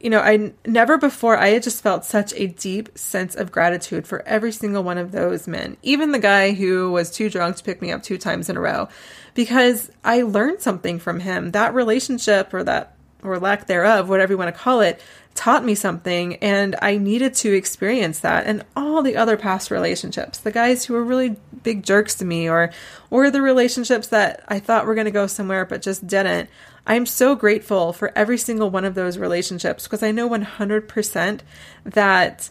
you 0.00 0.08
know, 0.08 0.20
I 0.20 0.54
never 0.64 0.96
before, 0.96 1.36
I 1.36 1.48
had 1.48 1.62
just 1.62 1.82
felt 1.82 2.06
such 2.06 2.32
a 2.36 2.46
deep 2.46 2.96
sense 2.96 3.34
of 3.34 3.52
gratitude 3.52 4.06
for 4.06 4.26
every 4.26 4.50
single 4.50 4.82
one 4.82 4.96
of 4.96 5.12
those 5.12 5.46
men, 5.46 5.76
even 5.82 6.12
the 6.12 6.18
guy 6.18 6.52
who 6.52 6.90
was 6.90 7.10
too 7.10 7.28
drunk 7.28 7.56
to 7.56 7.64
pick 7.64 7.82
me 7.82 7.92
up 7.92 8.02
two 8.02 8.16
times 8.16 8.48
in 8.48 8.56
a 8.56 8.60
row, 8.60 8.88
because 9.34 9.90
I 10.02 10.22
learned 10.22 10.62
something 10.62 10.98
from 10.98 11.20
him. 11.20 11.50
That 11.50 11.74
relationship 11.74 12.54
or 12.54 12.64
that, 12.64 12.96
or 13.22 13.38
lack 13.38 13.66
thereof, 13.66 14.08
whatever 14.08 14.32
you 14.32 14.38
want 14.38 14.54
to 14.54 14.58
call 14.58 14.80
it, 14.80 15.02
taught 15.34 15.64
me 15.64 15.74
something 15.74 16.36
and 16.36 16.76
I 16.80 16.96
needed 16.96 17.34
to 17.34 17.52
experience 17.52 18.20
that. 18.20 18.46
And 18.46 18.64
all 18.76 19.02
the 19.02 19.16
other 19.16 19.36
past 19.36 19.70
relationships 19.70 20.38
the 20.38 20.52
guys 20.52 20.84
who 20.84 20.94
were 20.94 21.04
really 21.04 21.36
big 21.62 21.82
jerks 21.82 22.14
to 22.16 22.24
me 22.24 22.48
or 22.48 22.70
or 23.10 23.30
the 23.30 23.42
relationships 23.42 24.08
that 24.08 24.44
I 24.48 24.58
thought 24.60 24.86
were 24.86 24.94
going 24.94 25.06
to 25.06 25.10
go 25.10 25.26
somewhere 25.26 25.64
but 25.64 25.82
just 25.82 26.06
didn't 26.06 26.48
I'm 26.86 27.06
so 27.06 27.34
grateful 27.34 27.92
for 27.92 28.12
every 28.14 28.38
single 28.38 28.70
one 28.70 28.84
of 28.84 28.94
those 28.94 29.16
relationships 29.16 29.84
because 29.84 30.02
I 30.02 30.10
know 30.10 30.28
100% 30.28 31.40
that 31.84 32.50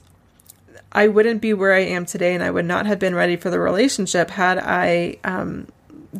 I 0.91 1.07
wouldn't 1.07 1.41
be 1.41 1.53
where 1.53 1.73
I 1.73 1.81
am 1.81 2.05
today 2.05 2.33
and 2.33 2.43
I 2.43 2.51
would 2.51 2.65
not 2.65 2.85
have 2.85 2.99
been 2.99 3.15
ready 3.15 3.35
for 3.35 3.49
the 3.49 3.59
relationship 3.59 4.29
had 4.29 4.57
I 4.57 5.17
um 5.23 5.67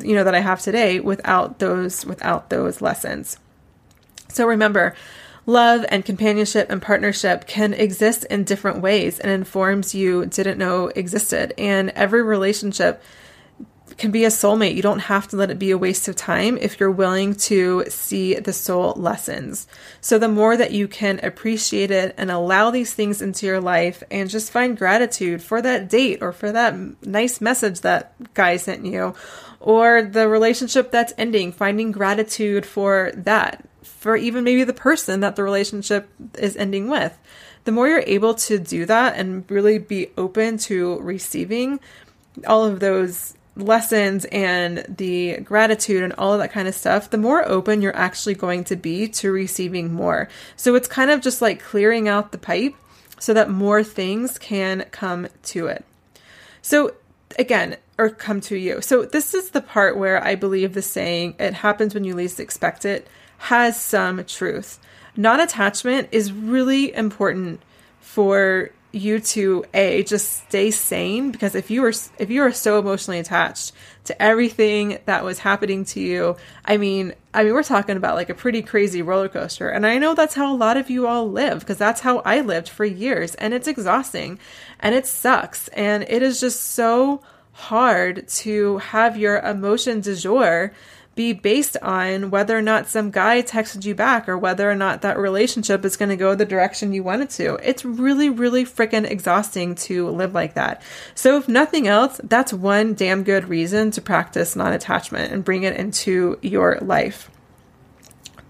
you 0.01 0.15
know 0.15 0.23
that 0.23 0.33
I 0.35 0.39
have 0.39 0.61
today 0.61 0.99
without 0.99 1.59
those 1.59 2.05
without 2.05 2.49
those 2.49 2.81
lessons. 2.81 3.37
So 4.29 4.47
remember 4.47 4.95
love 5.45 5.85
and 5.89 6.05
companionship 6.05 6.69
and 6.69 6.81
partnership 6.81 7.47
can 7.47 7.73
exist 7.73 8.25
in 8.25 8.43
different 8.43 8.81
ways 8.81 9.19
and 9.19 9.31
informs 9.31 9.95
you 9.95 10.25
didn't 10.25 10.57
know 10.57 10.87
existed. 10.87 11.53
And 11.57 11.89
every 11.91 12.23
relationship 12.23 13.03
can 13.97 14.11
be 14.11 14.25
a 14.25 14.29
soulmate. 14.29 14.75
You 14.75 14.81
don't 14.81 14.99
have 14.99 15.27
to 15.29 15.35
let 15.35 15.51
it 15.51 15.59
be 15.59 15.71
a 15.71 15.77
waste 15.77 16.07
of 16.07 16.15
time 16.15 16.57
if 16.57 16.79
you're 16.79 16.89
willing 16.89 17.35
to 17.35 17.85
see 17.89 18.35
the 18.35 18.53
soul 18.53 18.93
lessons. 18.95 19.67
So, 20.01 20.17
the 20.17 20.27
more 20.27 20.57
that 20.57 20.71
you 20.71 20.87
can 20.87 21.19
appreciate 21.23 21.91
it 21.91 22.15
and 22.17 22.31
allow 22.31 22.71
these 22.71 22.93
things 22.93 23.21
into 23.21 23.45
your 23.45 23.61
life 23.61 24.03
and 24.09 24.29
just 24.29 24.51
find 24.51 24.77
gratitude 24.77 25.43
for 25.43 25.61
that 25.61 25.89
date 25.89 26.21
or 26.21 26.31
for 26.31 26.51
that 26.51 27.05
nice 27.05 27.41
message 27.41 27.81
that 27.81 28.13
guy 28.33 28.57
sent 28.57 28.85
you 28.85 29.13
or 29.59 30.01
the 30.01 30.27
relationship 30.27 30.91
that's 30.91 31.13
ending, 31.17 31.51
finding 31.51 31.91
gratitude 31.91 32.65
for 32.65 33.11
that 33.15 33.65
for 33.83 34.15
even 34.15 34.43
maybe 34.43 34.63
the 34.63 34.73
person 34.73 35.19
that 35.21 35.35
the 35.35 35.43
relationship 35.43 36.09
is 36.37 36.55
ending 36.55 36.89
with. 36.89 37.17
The 37.65 37.71
more 37.71 37.87
you're 37.87 38.03
able 38.05 38.33
to 38.35 38.59
do 38.59 38.85
that 38.85 39.15
and 39.15 39.49
really 39.49 39.77
be 39.77 40.09
open 40.17 40.57
to 40.59 40.99
receiving 40.99 41.79
all 42.47 42.65
of 42.65 42.79
those 42.79 43.35
lessons 43.55 44.25
and 44.25 44.83
the 44.89 45.37
gratitude 45.37 46.03
and 46.03 46.13
all 46.13 46.33
of 46.33 46.39
that 46.39 46.51
kind 46.51 46.67
of 46.67 46.75
stuff, 46.75 47.09
the 47.09 47.17
more 47.17 47.47
open 47.47 47.81
you're 47.81 47.95
actually 47.95 48.33
going 48.33 48.63
to 48.65 48.75
be 48.75 49.07
to 49.07 49.31
receiving 49.31 49.93
more. 49.93 50.27
So 50.55 50.75
it's 50.75 50.87
kind 50.87 51.11
of 51.11 51.21
just 51.21 51.41
like 51.41 51.61
clearing 51.61 52.07
out 52.07 52.31
the 52.31 52.37
pipe 52.37 52.75
so 53.19 53.33
that 53.33 53.49
more 53.49 53.83
things 53.83 54.37
can 54.37 54.85
come 54.91 55.27
to 55.43 55.67
it. 55.67 55.85
So 56.61 56.95
again, 57.37 57.77
or 57.97 58.09
come 58.09 58.41
to 58.41 58.57
you. 58.57 58.81
So 58.81 59.05
this 59.05 59.33
is 59.33 59.51
the 59.51 59.61
part 59.61 59.97
where 59.97 60.23
I 60.23 60.35
believe 60.35 60.73
the 60.73 60.81
saying, 60.81 61.35
it 61.39 61.53
happens 61.53 61.93
when 61.93 62.03
you 62.03 62.15
least 62.15 62.39
expect 62.39 62.85
it, 62.85 63.07
has 63.43 63.79
some 63.79 64.23
truth. 64.23 64.79
Non 65.17 65.41
attachment 65.41 66.07
is 66.13 66.31
really 66.31 66.93
important 66.95 67.61
for 67.99 68.71
you 68.93 69.19
to 69.19 69.65
a 69.73 70.03
just 70.03 70.45
stay 70.47 70.71
sane 70.71 71.31
because 71.31 71.55
if 71.55 71.69
you 71.69 71.81
were 71.81 71.93
if 72.19 72.29
you 72.29 72.41
are 72.43 72.51
so 72.53 72.79
emotionally 72.79 73.19
attached 73.19 73.71
to 74.05 74.21
everything 74.21 74.99
that 75.05 75.23
was 75.23 75.39
happening 75.39 75.83
to 75.83 75.99
you 75.99 76.35
i 76.65 76.77
mean 76.77 77.11
i 77.33 77.43
mean 77.43 77.53
we're 77.53 77.63
talking 77.63 77.97
about 77.97 78.13
like 78.13 78.29
a 78.29 78.35
pretty 78.35 78.61
crazy 78.61 79.01
roller 79.01 79.27
coaster. 79.27 79.67
And 79.67 79.87
i 79.87 79.97
know 79.97 80.13
that's 80.13 80.35
how 80.35 80.53
a 80.53 80.55
lot 80.55 80.77
of 80.77 80.91
you 80.91 81.07
all 81.07 81.29
live 81.29 81.59
because 81.61 81.79
that's 81.79 82.01
how 82.01 82.19
i 82.19 82.39
lived 82.41 82.69
for 82.69 82.85
years. 82.85 83.33
And 83.35 83.53
it's 83.53 83.67
exhausting 83.67 84.37
and 84.79 84.93
it 84.93 85.07
sucks. 85.07 85.69
And 85.69 86.05
it 86.07 86.21
is 86.21 86.39
just 86.39 86.61
so 86.61 87.23
hard 87.53 88.27
to 88.27 88.77
have 88.77 89.17
your 89.17 89.39
emotion 89.39 90.01
du 90.01 90.15
jour 90.15 90.71
be 91.15 91.31
based 91.33 91.77
on 91.77 92.31
whether 92.31 92.57
or 92.57 92.61
not 92.61 92.87
some 92.87 93.11
guy 93.11 93.41
texted 93.41 93.85
you 93.85 93.93
back 93.93 94.27
or 94.27 94.37
whether 94.37 94.69
or 94.69 94.75
not 94.75 95.01
that 95.01 95.17
relationship 95.17 95.85
is 95.85 95.95
going 95.95 96.09
to 96.09 96.15
go 96.15 96.33
the 96.33 96.45
direction 96.45 96.93
you 96.93 97.03
want 97.03 97.21
it 97.21 97.29
to. 97.31 97.55
It's 97.55 97.85
really, 97.85 98.29
really 98.29 98.65
freaking 98.65 99.09
exhausting 99.09 99.75
to 99.75 100.09
live 100.09 100.33
like 100.33 100.55
that. 100.55 100.81
So, 101.13 101.37
if 101.37 101.47
nothing 101.47 101.87
else, 101.87 102.19
that's 102.23 102.51
one 102.51 102.95
damn 102.95 103.23
good 103.23 103.47
reason 103.47 103.91
to 103.91 104.01
practice 104.01 104.55
non 104.55 104.73
attachment 104.73 105.31
and 105.31 105.45
bring 105.45 105.63
it 105.63 105.75
into 105.75 106.39
your 106.41 106.79
life. 106.81 107.29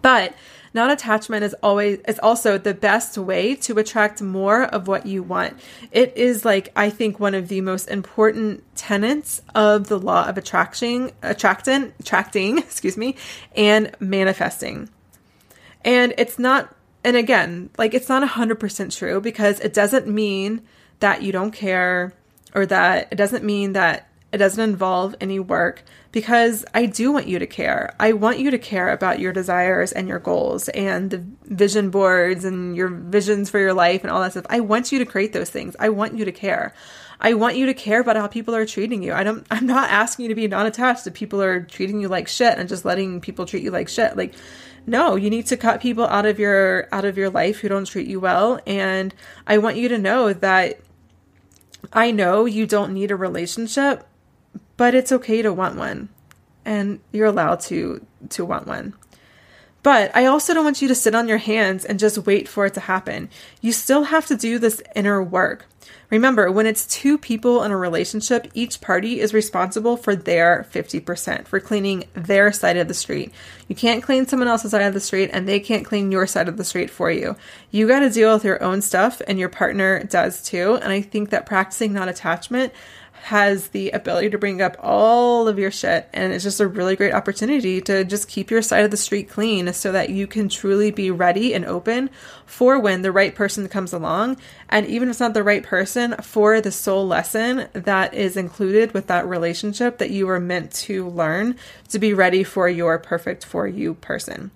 But 0.02 0.34
Non 0.74 0.90
attachment 0.90 1.44
is 1.44 1.56
always 1.62 2.00
is 2.08 2.20
also 2.20 2.58
the 2.58 2.74
best 2.74 3.18
way 3.18 3.56
to 3.56 3.78
attract 3.78 4.22
more 4.22 4.64
of 4.64 4.88
what 4.88 5.06
you 5.06 5.22
want. 5.22 5.60
It 5.92 6.18
is 6.18 6.44
like 6.44 6.72
I 6.76 6.90
think 6.90 7.20
one 7.20 7.36
of 7.36 7.48
the 7.48 7.62
most 7.62 7.90
important 7.90 8.64
tenets 8.76 9.42
of 9.54 9.88
the 9.88 10.00
law 10.00 10.28
of 10.28 10.38
attraction, 10.38 11.12
attracting, 11.22 11.94
attracting, 12.00 12.58
excuse 12.60 12.98
me, 12.98 13.16
and 13.56 13.92
manifesting. 14.00 14.90
And 15.86 16.14
it's 16.18 16.40
not 16.40 16.76
and 17.04 17.18
again, 17.18 17.70
like 17.78 17.94
it's 17.94 18.10
not 18.10 18.28
100% 18.28 18.98
true 18.98 19.20
because 19.20 19.60
it 19.60 19.74
doesn't 19.74 20.08
mean 20.08 20.62
that 21.00 21.22
you 21.22 21.32
don't 21.32 21.52
care 21.52 22.14
or 22.56 22.66
that 22.66 23.10
it 23.12 23.16
doesn't 23.16 23.44
mean 23.44 23.74
that 23.74 24.08
it 24.34 24.38
doesn't 24.40 24.64
involve 24.68 25.16
any 25.22 25.40
work 25.40 25.84
because 26.12 26.66
I 26.74 26.88
do 26.88 27.12
want 27.12 27.28
you 27.28 27.38
to 27.38 27.46
care. 27.46 27.96
I 28.00 28.14
want 28.14 28.40
you 28.40 28.50
to 28.50 28.58
care 28.58 28.90
about 28.90 29.20
your 29.20 29.32
desires 29.32 29.92
and 29.92 30.08
your 30.08 30.18
goals 30.18 30.70
and 30.70 31.12
the 31.12 31.24
vision 31.44 31.92
boards 31.92 32.44
and 32.44 32.76
your 32.76 32.88
visions 32.88 33.52
for 33.52 33.60
your 33.60 33.76
life 33.76 34.04
and 34.04 34.10
all 34.10 34.22
that 34.22 34.32
stuff. 34.32 34.48
I 34.50 34.60
want 34.60 34.92
you 34.92 34.98
to 35.00 35.06
create 35.06 35.34
those 35.34 35.52
things. 35.52 35.76
I 35.80 35.90
want 35.90 36.18
you 36.18 36.26
to 36.26 36.32
care. 36.32 36.74
I 37.22 37.36
want 37.36 37.58
you 37.58 37.68
to 37.68 37.76
care 37.76 38.02
about 38.02 38.16
how 38.16 38.26
people 38.26 38.56
are 38.56 38.66
treating 38.66 39.04
you. 39.04 39.14
I 39.14 39.24
don't 39.24 39.46
I'm 39.52 39.68
not 39.68 39.92
asking 39.92 40.24
you 40.24 40.30
to 40.30 40.36
be 40.36 40.48
non-attached 40.48 41.04
to 41.04 41.12
people 41.12 41.40
are 41.40 41.62
treating 41.62 42.02
you 42.02 42.08
like 42.08 42.28
shit 42.28 42.58
and 42.58 42.68
just 42.68 42.86
letting 42.86 43.22
people 43.22 43.46
treat 43.46 43.62
you 43.62 43.70
like 43.70 43.88
shit. 43.88 44.18
Like 44.18 44.34
no, 44.88 45.16
you 45.16 45.30
need 45.30 45.46
to 45.48 45.58
cut 45.58 45.80
people 45.80 46.08
out 46.08 46.26
of 46.26 46.40
your 46.40 46.88
out 46.92 47.06
of 47.06 47.20
your 47.20 47.30
life 47.30 47.60
who 47.60 47.70
don't 47.70 47.86
treat 47.86 48.08
you 48.08 48.20
well 48.20 48.60
and 48.66 49.14
I 49.46 49.60
want 49.60 49.78
you 49.78 49.90
to 49.90 49.98
know 50.00 50.34
that 50.34 50.80
I 51.92 52.10
know 52.10 52.46
you 52.46 52.66
don't 52.66 52.94
need 52.94 53.12
a 53.12 53.16
relationship 53.16 54.08
but 54.78 54.96
it's 54.96 55.12
okay 55.12 55.42
to 55.42 55.54
want 55.54 55.76
one 55.76 56.10
and 56.66 57.00
you're 57.12 57.28
allowed 57.28 57.60
to 57.62 58.06
to 58.30 58.46
want 58.46 58.68
one. 58.68 58.94
But 59.82 60.16
I 60.16 60.26
also 60.26 60.54
don't 60.54 60.64
want 60.64 60.82
you 60.82 60.88
to 60.88 60.96
sit 60.96 61.14
on 61.14 61.28
your 61.28 61.40
hands 61.40 61.84
and 61.84 62.00
just 62.00 62.18
wait 62.20 62.48
for 62.48 62.66
it 62.66 62.74
to 62.76 62.80
happen. 62.80 63.30
You 63.60 63.74
still 63.74 64.04
have 64.06 64.26
to 64.28 64.38
do 64.38 64.58
this 64.58 64.82
inner 64.96 65.22
work. 65.22 65.66
Remember, 66.10 66.50
when 66.50 66.66
it's 66.66 66.88
two 66.88 67.18
people 67.18 67.64
in 67.64 67.72
a 67.72 67.78
relationship, 67.78 68.48
each 68.54 68.80
party 68.80 69.20
is 69.20 69.34
responsible 69.34 69.98
for 69.98 70.16
their 70.16 70.66
50%, 70.72 71.48
for 71.48 71.60
cleaning 71.60 72.06
their 72.14 72.54
side 72.54 72.78
of 72.78 72.88
the 72.88 72.94
street. 72.94 73.34
You 73.68 73.76
can't 73.76 74.04
clean 74.04 74.26
someone 74.26 74.48
else's 74.48 74.72
side 74.72 74.84
of 74.84 74.94
the 74.94 75.02
street, 75.02 75.32
and 75.34 75.50
they 75.50 75.60
can't 75.60 75.86
clean 75.86 76.14
your 76.14 76.28
side 76.28 76.48
of 76.48 76.56
the 76.56 76.64
street 76.64 76.90
for 76.90 77.12
you. 77.12 77.36
You 77.72 77.88
got 77.88 78.00
to 78.00 78.10
deal 78.10 78.34
with 78.34 78.46
your 78.46 78.64
own 78.64 78.82
stuff, 78.82 79.22
and 79.28 79.38
your 79.38 79.50
partner 79.50 80.04
does 80.04 80.42
too. 80.42 80.76
And 80.76 80.94
I 80.94 81.02
think 81.02 81.32
that 81.32 81.46
practicing 81.46 81.92
non 81.92 82.08
attachment 82.08 82.72
has 83.24 83.70
the 83.70 83.90
ability 83.92 84.30
to 84.30 84.38
bring 84.38 84.62
up 84.62 84.76
all 84.80 85.48
of 85.48 85.58
your 85.58 85.72
shit 85.72 86.10
and 86.12 86.34
it's 86.34 86.44
just 86.44 86.60
a 86.60 86.68
really 86.68 86.94
great 86.94 87.14
opportunity 87.14 87.80
to 87.80 88.04
just 88.04 88.28
keep 88.28 88.52
your 88.52 88.62
side 88.62 88.84
of 88.84 88.92
the 88.92 88.98
street 88.98 89.30
clean 89.30 89.72
so 89.72 89.94
that 89.94 90.10
you 90.10 90.28
can 90.28 90.50
truly 90.50 90.92
be 90.92 91.10
ready 91.10 91.54
and 91.54 91.64
open 91.64 92.10
for 92.46 92.78
when 92.78 93.02
the 93.02 93.14
right 93.14 93.34
person 93.34 93.66
comes 93.70 93.94
along 93.94 94.36
and 94.68 94.86
even 94.88 95.08
if 95.08 95.14
it's 95.14 95.22
not 95.22 95.34
the 95.34 95.42
right 95.42 95.64
person 95.64 96.14
for 96.22 96.60
the 96.60 96.72
soul 96.72 97.08
lesson 97.08 97.66
that 97.72 98.14
is 98.14 98.36
included 98.36 98.94
with 98.94 99.08
that 99.08 99.26
relationship 99.26 100.00
that 100.00 100.12
you 100.12 100.28
were 100.28 100.40
meant 100.40 100.70
to 100.74 101.08
learn 101.08 101.56
to 101.88 102.00
be 102.00 102.14
ready 102.14 102.44
for 102.44 102.68
your 102.68 103.00
perfect 103.00 103.46
for 103.46 103.66
you 103.68 103.94
person. 103.94 104.52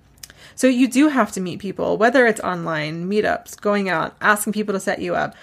So 0.56 0.68
you 0.68 0.88
do 0.88 1.10
have 1.10 1.32
to 1.34 1.40
meet 1.40 1.60
people, 1.60 1.98
whether 1.98 2.26
it's 2.26 2.42
online, 2.42 3.10
meetups, 3.10 3.62
going 3.62 3.90
out, 3.90 4.16
asking 4.20 4.54
people 4.54 4.74
to 4.74 4.80
set 4.80 5.00
you 5.00 5.16
up. 5.16 5.36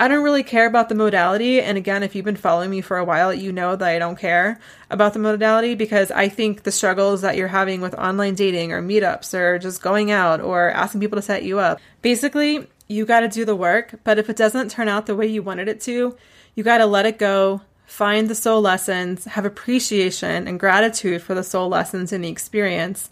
I 0.00 0.08
don't 0.08 0.24
really 0.24 0.42
care 0.42 0.66
about 0.66 0.88
the 0.88 0.94
modality. 0.94 1.60
And 1.60 1.76
again, 1.76 2.02
if 2.02 2.14
you've 2.14 2.24
been 2.24 2.34
following 2.34 2.70
me 2.70 2.80
for 2.80 2.96
a 2.96 3.04
while, 3.04 3.34
you 3.34 3.52
know 3.52 3.76
that 3.76 3.86
I 3.86 3.98
don't 3.98 4.18
care 4.18 4.58
about 4.88 5.12
the 5.12 5.18
modality 5.18 5.74
because 5.74 6.10
I 6.10 6.30
think 6.30 6.62
the 6.62 6.72
struggles 6.72 7.20
that 7.20 7.36
you're 7.36 7.48
having 7.48 7.82
with 7.82 7.94
online 7.94 8.34
dating 8.34 8.72
or 8.72 8.80
meetups 8.80 9.34
or 9.34 9.58
just 9.58 9.82
going 9.82 10.10
out 10.10 10.40
or 10.40 10.70
asking 10.70 11.02
people 11.02 11.16
to 11.16 11.22
set 11.22 11.42
you 11.42 11.58
up, 11.58 11.80
basically, 12.00 12.66
you 12.88 13.04
got 13.04 13.20
to 13.20 13.28
do 13.28 13.44
the 13.44 13.54
work. 13.54 14.00
But 14.02 14.18
if 14.18 14.30
it 14.30 14.36
doesn't 14.36 14.70
turn 14.70 14.88
out 14.88 15.04
the 15.04 15.14
way 15.14 15.26
you 15.26 15.42
wanted 15.42 15.68
it 15.68 15.82
to, 15.82 16.16
you 16.54 16.64
got 16.64 16.78
to 16.78 16.86
let 16.86 17.04
it 17.04 17.18
go, 17.18 17.60
find 17.84 18.28
the 18.28 18.34
soul 18.34 18.62
lessons, 18.62 19.26
have 19.26 19.44
appreciation 19.44 20.48
and 20.48 20.58
gratitude 20.58 21.20
for 21.20 21.34
the 21.34 21.44
soul 21.44 21.68
lessons 21.68 22.10
in 22.10 22.22
the 22.22 22.30
experience, 22.30 23.10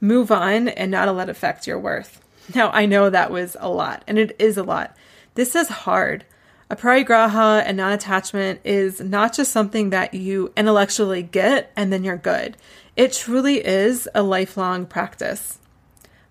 move 0.00 0.30
on, 0.30 0.68
and 0.68 0.92
not 0.92 1.12
let 1.12 1.28
it 1.28 1.32
affect 1.32 1.66
your 1.66 1.80
worth. 1.80 2.20
Now, 2.54 2.70
I 2.70 2.86
know 2.86 3.10
that 3.10 3.32
was 3.32 3.56
a 3.58 3.68
lot, 3.68 4.04
and 4.06 4.20
it 4.20 4.36
is 4.38 4.56
a 4.56 4.62
lot. 4.62 4.96
This 5.38 5.54
is 5.54 5.68
hard. 5.68 6.24
A 6.68 6.74
Aparigraha 6.74 7.62
and 7.64 7.76
non 7.76 7.92
attachment 7.92 8.58
is 8.64 9.00
not 9.00 9.32
just 9.32 9.52
something 9.52 9.90
that 9.90 10.12
you 10.12 10.52
intellectually 10.56 11.22
get 11.22 11.70
and 11.76 11.92
then 11.92 12.02
you're 12.02 12.16
good. 12.16 12.56
It 12.96 13.12
truly 13.12 13.64
is 13.64 14.08
a 14.16 14.24
lifelong 14.24 14.84
practice. 14.84 15.60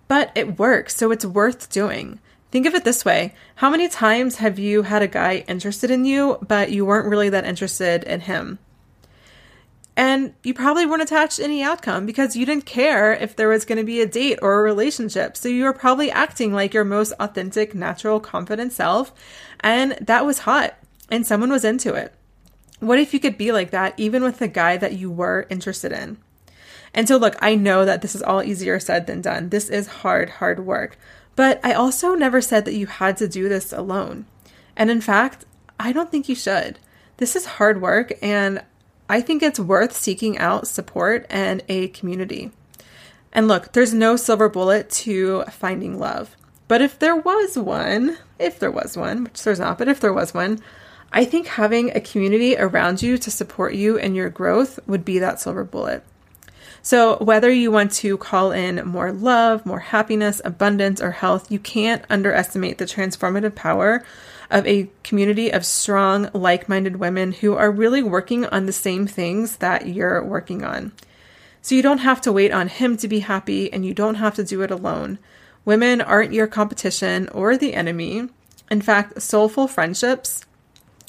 But 0.10 0.34
it 0.36 0.60
works, 0.60 0.98
so 0.98 1.10
it's 1.12 1.26
worth 1.26 1.70
doing. 1.72 2.20
Think 2.52 2.66
of 2.66 2.76
it 2.76 2.84
this 2.84 3.06
way 3.06 3.34
How 3.56 3.70
many 3.70 3.88
times 3.88 4.40
have 4.40 4.60
you 4.60 4.82
had 4.82 5.02
a 5.02 5.08
guy 5.08 5.46
interested 5.48 5.90
in 5.90 6.04
you, 6.04 6.38
but 6.46 6.72
you 6.74 6.86
weren't 6.86 7.08
really 7.08 7.30
that 7.30 7.46
interested 7.46 8.04
in 8.04 8.20
him? 8.20 8.60
And 9.98 10.36
you 10.44 10.54
probably 10.54 10.86
weren't 10.86 11.02
attached 11.02 11.38
to 11.38 11.44
any 11.44 11.64
outcome 11.64 12.06
because 12.06 12.36
you 12.36 12.46
didn't 12.46 12.68
care 12.68 13.14
if 13.14 13.36
there 13.36 13.50
was 13.50 13.66
going 13.66 13.80
to 13.80 13.84
be 13.84 14.00
a 14.00 14.06
date 14.06 14.38
or 14.44 14.60
a 14.60 14.64
relationship. 14.64 15.36
So 15.36 15.50
you 15.50 15.64
were 15.64 15.74
probably 15.74 16.12
acting 16.12 16.54
like 16.54 16.72
your 16.72 16.86
most 16.86 17.14
authentic, 17.20 17.74
natural, 17.74 18.20
confident 18.20 18.74
self. 18.74 19.12
And 19.60 19.94
that 20.00 20.24
was 20.24 20.40
hot 20.40 20.76
and 21.10 21.26
someone 21.26 21.52
was 21.52 21.66
into 21.66 21.96
it. 21.96 22.14
What 22.80 23.00
if 23.00 23.12
you 23.12 23.20
could 23.20 23.40
be 23.40 23.52
like 23.52 23.72
that 23.72 23.96
even 23.98 24.22
with 24.22 24.38
the 24.38 24.48
guy 24.48 24.78
that 24.78 24.94
you 24.94 25.10
were 25.10 25.48
interested 25.50 25.92
in? 25.92 26.18
And 26.94 27.08
so, 27.08 27.18
look, 27.18 27.36
I 27.42 27.56
know 27.56 27.84
that 27.84 28.04
this 28.04 28.14
is 28.14 28.22
all 28.22 28.44
easier 28.44 28.80
said 28.80 29.08
than 29.08 29.22
done. 29.22 29.50
This 29.50 29.68
is 29.68 29.88
hard, 29.88 30.30
hard 30.30 30.60
work. 30.64 31.00
But 31.36 31.60
I 31.64 31.74
also 31.74 32.14
never 32.14 32.40
said 32.40 32.66
that 32.66 32.76
you 32.76 32.86
had 32.86 33.18
to 33.18 33.28
do 33.28 33.50
this 33.50 33.74
alone. 33.74 34.28
And 34.76 34.92
in 34.92 35.02
fact, 35.02 35.46
I 35.80 35.92
don't 35.92 36.12
think 36.12 36.30
you 36.30 36.36
should. 36.36 36.78
This 37.18 37.36
is 37.36 37.46
hard 37.46 37.82
work, 37.82 38.14
and 38.22 38.64
I 39.10 39.22
think 39.22 39.42
it's 39.42 39.60
worth 39.60 39.96
seeking 39.96 40.38
out 40.38 40.68
support 40.68 41.26
and 41.30 41.64
a 41.70 41.88
community. 41.90 42.52
And 43.32 43.48
look, 43.48 43.74
there's 43.74 43.94
no 43.94 44.16
silver 44.16 44.50
bullet 44.50 44.90
to 44.90 45.44
finding 45.46 46.00
love. 46.00 46.36
But 46.68 46.82
if 46.82 47.00
there 47.00 47.16
was 47.16 47.58
one, 47.58 48.18
if 48.40 48.60
there 48.60 48.72
was 48.72 48.98
one, 48.98 49.24
which 49.26 49.44
there's 49.44 49.60
not, 49.60 49.78
but 49.78 49.88
if 49.88 50.00
there 50.00 50.14
was 50.14 50.34
one, 50.34 50.60
I 51.14 51.24
think 51.24 51.48
having 51.48 51.92
a 51.92 52.02
community 52.02 52.58
around 52.58 53.02
you 53.02 53.18
to 53.18 53.32
support 53.32 53.74
you 53.74 53.98
and 53.98 54.16
your 54.16 54.30
growth 54.30 54.80
would 54.88 55.06
be 55.06 55.20
that 55.20 55.40
silver 55.40 55.64
bullet. 55.64 56.04
So, 56.82 57.18
whether 57.18 57.52
you 57.52 57.72
want 57.72 57.92
to 57.94 58.18
call 58.18 58.52
in 58.52 58.86
more 58.88 59.12
love, 59.12 59.66
more 59.66 59.80
happiness, 59.80 60.42
abundance, 60.46 61.02
or 61.02 61.12
health, 61.12 61.52
you 61.52 61.60
can't 61.60 62.06
underestimate 62.10 62.78
the 62.78 62.86
transformative 62.86 63.56
power 63.56 64.06
of 64.50 64.66
a 64.66 64.90
community 65.04 65.52
of 65.52 65.66
strong, 65.66 66.30
like 66.34 66.70
minded 66.70 66.98
women 66.98 67.32
who 67.32 67.56
are 67.56 67.72
really 67.72 68.04
working 68.04 68.46
on 68.46 68.66
the 68.66 68.72
same 68.72 69.08
things 69.08 69.58
that 69.58 69.88
you're 69.88 70.24
working 70.24 70.64
on. 70.64 70.92
So 71.62 71.76
you 71.76 71.82
don't 71.82 72.00
have 72.00 72.22
to 72.22 72.32
wait 72.32 72.52
on 72.52 72.70
him 72.70 72.96
to 72.98 73.08
be 73.08 73.20
happy 73.20 73.72
and 73.72 73.86
you 73.86 73.94
don't 73.94 74.16
have 74.16 74.36
to 74.36 74.44
do 74.44 74.62
it 74.62 74.72
alone. 74.72 75.20
Women 75.66 76.00
aren't 76.00 76.34
your 76.34 76.48
competition 76.48 77.28
or 77.30 77.58
the 77.58 77.74
enemy. 77.74 78.30
In 78.72 78.82
fact, 78.82 79.22
soulful 79.22 79.68
friendships 79.68 80.46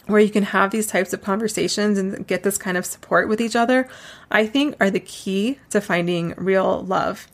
where 0.07 0.21
you 0.21 0.31
can 0.31 0.43
have 0.43 0.71
these 0.71 0.87
types 0.87 1.13
of 1.13 1.23
conversations 1.23 1.99
and 1.99 2.27
get 2.27 2.43
this 2.43 2.59
kind 2.59 2.77
of 2.77 2.87
support 2.87 3.29
with 3.29 3.41
each 3.41 3.55
other, 3.55 3.89
I 4.31 4.47
think 4.47 4.75
are 4.81 4.91
the 4.91 5.01
key 5.01 5.59
to 5.71 5.81
finding 5.81 6.35
real 6.37 6.83
love. 6.83 7.29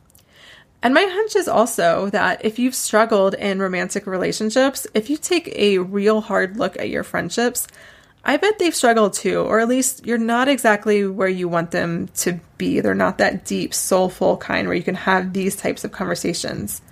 And 0.85 0.93
my 0.93 1.07
hunch 1.11 1.35
is 1.35 1.49
also 1.49 2.11
that 2.11 2.45
if 2.45 2.59
you've 2.59 2.75
struggled 2.75 3.33
in 3.33 3.59
romantic 3.59 4.07
relationships, 4.07 4.87
if 4.93 5.09
you 5.09 5.17
take 5.17 5.49
a 5.57 5.79
real 5.79 6.21
hard 6.21 6.59
look 6.59 6.79
at 6.79 6.91
your 6.91 7.03
friendships, 7.03 7.67
I 8.23 8.37
bet 8.37 8.59
they've 8.59 8.75
struggled 8.75 9.15
too, 9.15 9.41
or 9.41 9.61
at 9.61 9.69
least 9.69 10.05
you're 10.05 10.19
not 10.19 10.47
exactly 10.47 11.07
where 11.07 11.27
you 11.29 11.49
want 11.49 11.71
them 11.71 12.09
to 12.17 12.39
be. 12.59 12.81
They're 12.81 12.95
not 12.95 13.17
that 13.17 13.47
deep, 13.47 13.73
soulful 13.73 14.37
kind 14.37 14.69
where 14.69 14.77
you 14.77 14.83
can 14.83 14.95
have 14.95 15.33
these 15.33 15.57
types 15.57 15.85
of 15.85 15.93
conversations. 15.93 16.83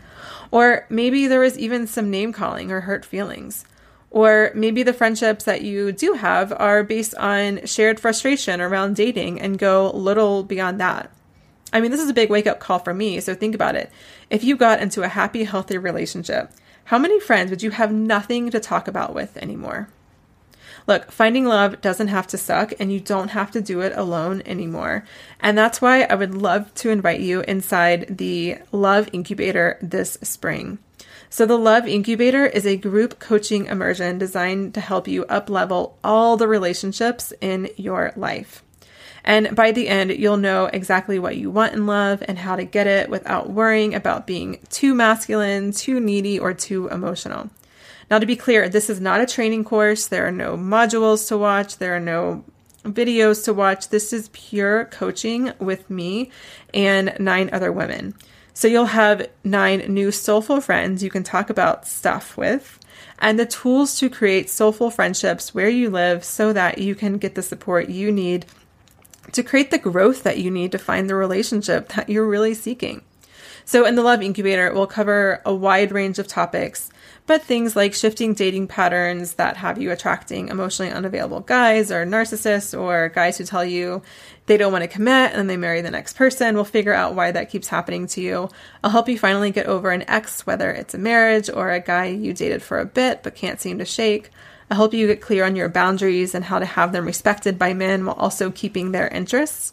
Or 0.51 0.87
maybe 0.89 1.27
there 1.27 1.45
is 1.45 1.59
even 1.59 1.87
some 1.87 2.11
name 2.11 2.33
calling 2.33 2.73
or 2.73 2.81
hurt 2.81 3.05
feelings. 3.05 3.67
Or 4.11 4.53
maybe 4.55 4.83
the 4.83 4.95
friendships 4.95 5.45
that 5.45 5.63
you 5.63 5.93
do 5.93 6.15
have 6.15 6.51
are 6.51 6.83
based 6.83 7.15
on 7.17 7.67
shared 7.67 8.01
frustration 8.01 8.63
around 8.63 8.97
dating 8.97 9.39
and 9.39 9.59
go 9.59 9.91
little 9.91 10.45
beyond 10.45 10.81
that. 10.81 11.11
I 11.73 11.81
mean, 11.81 11.91
this 11.91 12.01
is 12.01 12.11
a 12.11 12.15
big 12.15 12.31
wake 12.31 12.47
up 12.47 12.61
call 12.61 12.79
for 12.79 12.93
me. 12.93 13.21
So 13.21 13.35
think 13.35 13.55
about 13.55 13.77
it. 13.77 13.91
If 14.31 14.45
you 14.45 14.57
got 14.57 14.81
into 14.81 15.03
a 15.03 15.09
happy, 15.09 15.45
healthy 15.45 15.79
relationship, 15.79 16.51
how 16.85 16.99
many 16.99 17.21
friends 17.21 17.51
would 17.51 17.63
you 17.63 17.71
have 17.71 17.93
nothing 17.93 18.51
to 18.51 18.61
talk 18.61 18.89
about 18.89 19.15
with 19.15 19.37
anymore? 19.37 19.89
Look, 20.87 21.13
finding 21.13 21.45
love 21.45 21.81
doesn't 21.81 22.09
have 22.09 22.27
to 22.29 22.39
suck, 22.39 22.73
and 22.81 22.93
you 22.93 22.99
don't 22.99 23.29
have 23.29 23.53
to 23.53 23.61
do 23.61 23.81
it 23.81 23.93
alone 23.97 24.43
anymore. 24.45 25.05
And 25.41 25.57
that's 25.57 25.81
why 25.81 26.03
I 26.03 26.15
would 26.15 26.35
love 26.35 26.75
to 26.77 26.91
invite 26.91 27.21
you 27.21 27.43
inside 27.43 28.19
the 28.19 28.59
Love 28.73 29.09
Incubator 29.13 29.79
this 29.81 30.19
spring. 30.23 30.79
So, 31.31 31.47
the 31.47 31.59
Love 31.59 31.87
Incubator 31.87 32.45
is 32.45 32.67
a 32.67 32.77
group 32.77 33.19
coaching 33.21 33.67
immersion 33.67 34.19
designed 34.19 34.75
to 34.75 34.81
help 34.81 35.07
you 35.07 35.25
up 35.27 35.49
level 35.49 35.99
all 36.03 36.37
the 36.37 36.49
relationships 36.49 37.33
in 37.41 37.71
your 37.77 38.13
life. 38.17 38.63
And 39.25 39.55
by 39.55 39.73
the 39.73 39.89
end, 39.89 40.11
you'll 40.13 40.37
know 40.37 40.67
exactly 40.67 41.19
what 41.19 41.37
you 41.37 41.51
want 41.51 41.75
in 41.75 41.87
love 41.87 42.23
and 42.27 42.39
how 42.39 42.57
to 42.57 42.65
get 42.65 42.87
it 42.87 43.09
without 43.09 43.51
worrying 43.51 43.95
about 43.95 44.27
being 44.27 44.59
too 44.69 44.95
masculine, 44.95 45.73
too 45.73 46.01
needy, 46.01 46.39
or 46.39 46.53
too 46.55 46.89
emotional. 46.89 47.51
Now, 48.11 48.19
to 48.19 48.27
be 48.27 48.37
clear, 48.37 48.69
this 48.69 48.91
is 48.91 49.01
not 49.01 49.21
a 49.21 49.27
training 49.27 49.65
course. 49.65 50.07
There 50.07 50.27
are 50.27 50.33
no 50.33 50.57
modules 50.57 51.29
to 51.29 51.39
watch, 51.39 51.79
there 51.79 51.95
are 51.95 52.01
no 52.01 52.45
videos 52.85 53.45
to 53.45 53.55
watch. 53.55 53.89
This 53.89 54.13
is 54.13 54.29
pure 54.33 54.87
coaching 54.87 55.53
with 55.59 55.89
me 55.89 56.31
and 56.75 57.15
nine 57.19 57.49
other 57.53 57.71
women. 57.71 58.15
So 58.55 58.69
you'll 58.69 58.87
have 58.87 59.29
nine 59.45 59.81
new 59.89 60.11
soulful 60.11 60.61
friends 60.61 61.03
you 61.03 61.11
can 61.11 61.23
talk 61.23 61.49
about 61.49 61.87
stuff 61.87 62.37
with 62.37 62.79
and 63.19 63.39
the 63.39 63.47
tools 63.47 63.99
to 63.99 64.11
create 64.11 64.51
soulful 64.51 64.91
friendships 64.91 65.55
where 65.55 65.69
you 65.69 65.89
live 65.89 66.25
so 66.25 66.53
that 66.53 66.79
you 66.79 66.95
can 66.95 67.19
get 67.19 67.35
the 67.35 67.43
support 67.43 67.89
you 67.89 68.13
need 68.13 68.45
to 69.31 69.43
create 69.43 69.71
the 69.71 69.79
growth 69.79 70.25
that 70.25 70.39
you 70.39 70.51
need 70.51 70.73
to 70.73 70.79
find 70.79 71.09
the 71.09 71.15
relationship 71.15 71.89
that 71.91 72.09
you're 72.09 72.27
really 72.27 72.55
seeking. 72.55 73.03
So, 73.65 73.87
in 73.87 73.95
the 73.95 74.03
Love 74.03 74.23
Incubator, 74.23 74.73
we'll 74.73 74.89
cover 74.89 75.41
a 75.47 75.55
wide 75.55 75.93
range 75.93 76.19
of 76.19 76.27
topics, 76.27 76.91
but 77.27 77.43
things 77.43 77.77
like 77.77 77.95
shifting 77.95 78.35
dating 78.35 78.67
patterns 78.67 79.35
that 79.35 79.57
have 79.57 79.81
you 79.81 79.93
attracting 79.93 80.49
emotionally 80.49 80.91
unavailable 80.91 81.41
guys 81.41 81.93
or 81.93 82.05
narcissists 82.05 82.79
or 82.79 83.11
guys 83.11 83.39
who 83.39 83.45
tell 83.45 83.65
you 83.65 84.03
they 84.47 84.57
don't 84.57 84.73
want 84.73 84.83
to 84.83 84.89
commit 84.89 85.31
and 85.31 85.39
then 85.39 85.47
they 85.47 85.57
marry 85.57 85.81
the 85.81 85.91
next 85.91 86.15
person. 86.17 86.57
We'll 86.57 86.65
figure 86.65 86.93
out 86.93 87.15
why 87.15 87.31
that 87.31 87.51
keeps 87.51 87.69
happening 87.69 88.09
to 88.09 88.21
you. 88.21 88.49
I'll 88.83 88.91
help 88.91 89.09
you 89.09 89.19
finally 89.19 89.53
get 89.53 89.67
over 89.67 89.91
an 89.91 90.05
ex, 90.09 90.45
whether 90.45 90.71
it's 90.73 90.95
a 90.95 90.99
marriage 90.99 91.49
or 91.49 91.71
a 91.71 91.81
guy 91.81 92.07
you 92.07 92.33
dated 92.33 92.63
for 92.63 92.81
a 92.81 92.85
bit 92.85 93.23
but 93.23 93.37
can't 93.37 93.61
seem 93.61 93.79
to 93.79 93.85
shake. 93.85 94.31
I'll 94.71 94.77
help 94.77 94.95
you 94.95 95.07
get 95.07 95.21
clear 95.21 95.45
on 95.45 95.57
your 95.57 95.69
boundaries 95.69 96.35
and 96.35 96.45
how 96.45 96.59
to 96.59 96.65
have 96.65 96.93
them 96.93 97.07
respected 97.07 97.59
by 97.59 97.75
men 97.75 98.05
while 98.05 98.17
also 98.17 98.51
keeping 98.51 98.93
their 98.93 99.09
interests. 99.09 99.73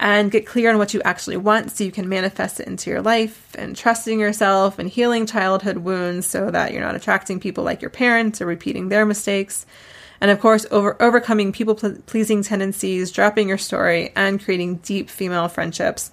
and 0.00 0.30
get 0.30 0.46
clear 0.46 0.70
on 0.70 0.78
what 0.78 0.94
you 0.94 1.02
actually 1.02 1.36
want 1.36 1.72
so 1.72 1.82
you 1.82 1.90
can 1.90 2.08
manifest 2.08 2.60
it 2.60 2.68
into 2.68 2.88
your 2.88 3.02
life 3.02 3.48
and 3.56 3.76
trusting 3.76 4.20
yourself 4.20 4.78
and 4.78 4.88
healing 4.88 5.26
childhood 5.26 5.78
wounds 5.78 6.24
so 6.26 6.50
that 6.50 6.72
you're 6.72 6.80
not 6.82 6.94
attracting 6.94 7.40
people 7.40 7.64
like 7.64 7.82
your 7.82 7.90
parents 7.90 8.40
or 8.40 8.46
repeating 8.46 8.88
their 8.88 9.04
mistakes. 9.04 9.66
And 10.20 10.30
of 10.30 10.40
course, 10.40 10.66
over 10.70 11.00
overcoming 11.00 11.52
people 11.52 11.74
pleasing 11.74 12.42
tendencies, 12.42 13.10
dropping 13.10 13.48
your 13.48 13.58
story, 13.58 14.12
and 14.16 14.42
creating 14.42 14.76
deep 14.76 15.10
female 15.10 15.48
friendships, 15.48 16.10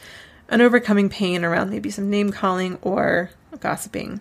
and 0.50 0.62
overcoming 0.62 1.10
pain 1.10 1.44
around 1.44 1.70
maybe 1.70 1.90
some 1.90 2.10
name 2.10 2.32
calling 2.32 2.78
or 2.82 3.32
gossiping. 3.60 4.20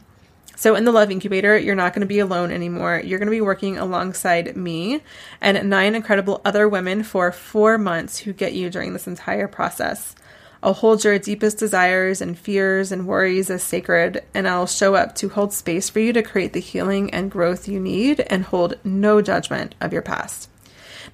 So, 0.56 0.76
in 0.76 0.84
the 0.84 0.92
Love 0.92 1.10
Incubator, 1.10 1.58
you're 1.58 1.74
not 1.74 1.92
going 1.92 2.00
to 2.00 2.06
be 2.06 2.20
alone 2.20 2.50
anymore. 2.50 3.02
You're 3.04 3.18
going 3.18 3.26
to 3.26 3.30
be 3.30 3.40
working 3.40 3.76
alongside 3.76 4.56
me 4.56 5.02
and 5.40 5.68
nine 5.68 5.94
incredible 5.94 6.40
other 6.44 6.68
women 6.68 7.02
for 7.02 7.32
four 7.32 7.76
months 7.76 8.18
who 8.18 8.32
get 8.32 8.52
you 8.52 8.70
during 8.70 8.92
this 8.92 9.06
entire 9.06 9.48
process. 9.48 10.14
I'll 10.62 10.72
hold 10.72 11.04
your 11.04 11.18
deepest 11.18 11.58
desires 11.58 12.22
and 12.22 12.38
fears 12.38 12.90
and 12.90 13.06
worries 13.06 13.50
as 13.50 13.62
sacred, 13.62 14.24
and 14.32 14.48
I'll 14.48 14.66
show 14.66 14.94
up 14.94 15.14
to 15.16 15.28
hold 15.28 15.52
space 15.52 15.90
for 15.90 16.00
you 16.00 16.12
to 16.14 16.22
create 16.22 16.54
the 16.54 16.60
healing 16.60 17.12
and 17.12 17.30
growth 17.30 17.68
you 17.68 17.78
need 17.78 18.20
and 18.20 18.44
hold 18.44 18.78
no 18.82 19.20
judgment 19.20 19.74
of 19.82 19.92
your 19.92 20.00
past. 20.00 20.48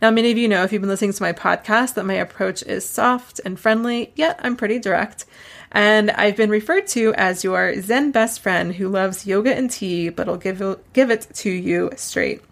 Now, 0.01 0.11
many 0.11 0.31
of 0.31 0.39
you 0.39 0.47
know 0.47 0.63
if 0.63 0.73
you've 0.73 0.83
been 0.83 0.89
listening 0.89 1.13
to 1.13 1.23
my 1.23 1.33
podcast 1.33 1.95
that 1.95 2.07
my 2.07 2.15
approach 2.15 2.63
is 2.63 2.89
soft 2.89 3.41
and 3.45 3.59
friendly, 3.59 4.13
yet 4.15 4.39
I'm 4.41 4.55
pretty 4.55 4.79
direct. 4.79 5.27
And 5.73 6.11
I've 6.11 6.37
been 6.37 6.51
referred 6.51 6.87
to 6.89 7.15
as 7.15 7.45
your 7.45 7.81
Zen 7.81 8.11
best 8.11 8.41
friend 8.41 8.75
who 8.75 8.89
loves 8.89 9.27
yoga 9.27 9.55
and 9.55 9.71
tea, 9.71 10.09
but 10.09 10.27
will 10.27 10.37
give, 10.37 10.63
give 10.93 11.11
it 11.11 11.29
to 11.35 11.51
you 11.51 11.91
straight. 11.97 12.43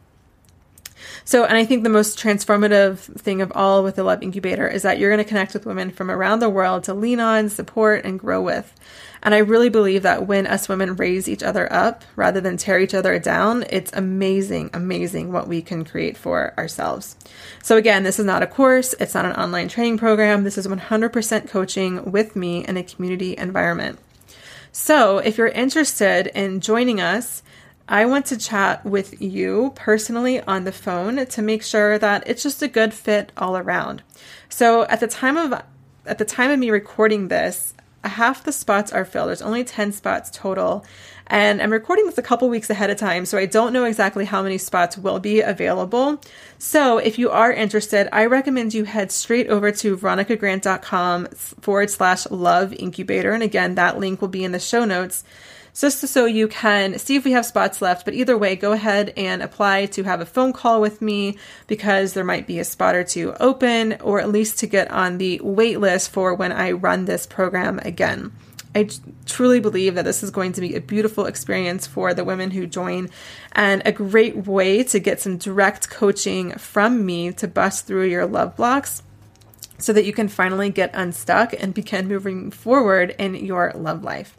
So, 1.25 1.45
and 1.45 1.57
I 1.57 1.65
think 1.65 1.83
the 1.83 1.91
most 1.91 2.19
transformative 2.19 2.99
thing 3.21 3.43
of 3.43 3.53
all 3.55 3.83
with 3.83 3.97
the 3.97 4.05
Love 4.05 4.23
Incubator 4.23 4.67
is 4.69 4.83
that 4.83 4.99
you're 4.99 5.11
going 5.11 5.25
to 5.25 5.29
connect 5.29 5.53
with 5.53 5.67
women 5.67 5.91
from 5.91 6.11
around 6.11 6.41
the 6.41 6.49
world 6.49 6.85
to 6.85 6.95
lean 6.95 7.21
on, 7.21 7.49
support, 7.49 8.05
and 8.05 8.19
grow 8.19 8.41
with. 8.41 8.73
And 9.23 9.35
I 9.35 9.39
really 9.39 9.69
believe 9.69 10.03
that 10.03 10.27
when 10.27 10.47
us 10.47 10.69
women 10.69 10.97
raise 10.97 11.29
each 11.29 11.43
other 11.43 11.73
up 11.73 12.05
rather 12.17 12.41
than 12.41 12.57
tear 12.57 12.79
each 12.79 12.95
other 12.95 13.19
down, 13.19 13.65
it's 13.71 13.93
amazing, 13.93 14.71
amazing 14.73 15.33
what 15.33 15.49
we 15.49 15.63
can 15.63 15.85
create 15.85 16.17
for 16.17 16.55
ourselves. 16.59 17.17
So, 17.63 17.77
again, 17.77 18.03
this 18.03 18.19
is 18.19 18.25
not 18.25 18.43
a 18.43 18.47
course, 18.47 18.95
it's 19.01 19.15
not 19.15 19.25
an 19.25 19.33
online 19.33 19.69
training 19.69 19.99
program. 19.99 20.45
This 20.45 20.59
is 20.59 20.67
100% 20.67 21.49
coaching 21.49 22.11
with 22.11 22.37
me 22.37 22.65
in 22.65 22.77
a 22.77 22.83
community 22.83 23.37
environment. 23.37 23.99
So, 24.73 25.19
if 25.19 25.39
you're 25.39 25.49
interested 25.49 26.29
in 26.29 26.61
joining 26.61 27.01
us, 27.01 27.43
I 27.91 28.05
want 28.05 28.27
to 28.27 28.37
chat 28.37 28.85
with 28.85 29.21
you 29.23 29.73
personally 29.75 30.43
on 30.43 30.65
the 30.65 30.73
phone 30.73 31.25
to 31.25 31.43
make 31.43 31.63
sure 31.63 31.99
that 31.99 32.23
it's 32.27 32.43
just 32.43 32.63
a 32.63 32.69
good 32.69 32.93
fit 32.93 33.33
all 33.35 33.57
around. 33.57 34.03
So 34.51 34.83
at 34.85 35.01
the 35.01 35.09
time 35.09 35.39
of 35.39 35.63
at 36.05 36.19
the 36.19 36.27
time 36.27 36.51
of 36.51 36.59
me 36.59 36.71
recording 36.71 37.29
this, 37.29 37.73
half 38.05 38.45
the 38.45 38.53
spots 38.53 38.93
are 38.93 39.05
filled. 39.05 39.29
There's 39.29 39.43
only 39.43 39.65
10 39.65 39.93
spots 39.93 40.31
total. 40.33 40.85
And 41.27 41.61
I'm 41.61 41.73
recording 41.73 42.07
this 42.07 42.17
a 42.17 42.23
couple 42.23 42.49
weeks 42.49 42.71
ahead 42.71 42.89
of 42.89 42.97
time, 42.97 43.27
so 43.27 43.37
I 43.37 43.45
don't 43.45 43.75
know 43.75 43.85
exactly 43.85 44.25
how 44.25 44.43
many 44.43 44.57
spots 44.57 44.97
will 44.97 45.21
be 45.21 45.41
available. 45.41 46.21
So 46.57 46.97
if 46.97 47.19
you 47.19 47.31
are 47.31 47.53
interested, 47.53 48.09
I 48.13 48.25
recommend 48.25 48.73
you 48.73 48.85
head 48.85 49.13
straight 49.13 49.49
over 49.49 49.71
to 49.73 49.97
veronicagrant.com 49.97 51.27
forward 51.27 51.91
slash 51.91 52.31
love 52.31 52.73
incubator. 52.73 53.33
And 53.33 53.43
again, 53.43 53.75
that 53.75 53.99
link 53.99 54.23
will 54.23 54.29
be 54.29 54.45
in 54.45 54.53
the 54.53 54.59
show 54.59 54.87
notes 54.87 55.23
just 55.79 56.07
so 56.09 56.25
you 56.25 56.49
can 56.49 56.99
see 56.99 57.15
if 57.15 57.25
we 57.25 57.33
have 57.33 57.47
spots 57.47 57.81
left. 57.81 58.05
But 58.05 58.15
either 58.15 58.37
way, 58.37 58.57
go 58.57 58.73
ahead 58.73 59.13
and 59.17 59.43
apply 59.43 59.87
to 59.87 60.03
have 60.03 60.21
a 60.21 60.27
phone 60.27 60.53
call 60.53 60.81
with 60.81 61.01
me 61.01 61.39
because 61.67 62.13
there 62.13 62.25
might 62.25 62.47
be 62.47 62.59
a 62.59 62.65
spot 62.65 62.97
or 62.97 63.05
two 63.05 63.35
open, 63.35 63.95
or 64.01 64.21
at 64.21 64.31
least 64.31 64.59
to 64.59 64.67
get 64.67 64.91
on 64.91 65.19
the 65.19 65.41
wait 65.43 65.79
list 65.79 66.11
for 66.11 66.35
when 66.35 66.53
I 66.53 66.73
run 66.73 67.05
this 67.05 67.27
program 67.27 67.79
again. 67.81 68.33
I 68.75 68.89
truly 69.25 69.61
believe 69.61 69.95
that 69.95 70.05
this 70.05 70.23
is 70.23 70.31
going 70.31 70.53
to 70.53 70.61
be 70.61 70.75
a 70.75 70.81
beautiful 70.81 71.27
experience 71.27 71.87
for 71.87 72.13
the 72.13 72.25
women 72.25 72.51
who 72.51 72.67
join 72.67 73.09
and 73.53 73.83
a 73.85 73.93
great 73.93 74.47
way 74.47 74.83
to 74.85 74.99
get 74.99 75.21
some 75.21 75.39
direct 75.39 75.89
coaching 75.91 76.53
from 76.53 77.07
me 77.07 77.33
to 77.33 77.49
bust 77.49 77.87
through 77.87 78.07
your 78.07 78.27
love 78.27 78.57
blocks 78.57 79.03
so 79.79 79.93
that 79.93 80.05
you 80.05 80.13
can 80.13 80.29
finally 80.29 80.71
get 80.71 80.91
unstuck 80.93 81.55
and 81.59 81.73
begin 81.73 82.09
moving 82.09 82.51
forward 82.51 83.15
in 83.19 83.35
your 83.35 83.73
love 83.75 84.03
life. 84.05 84.37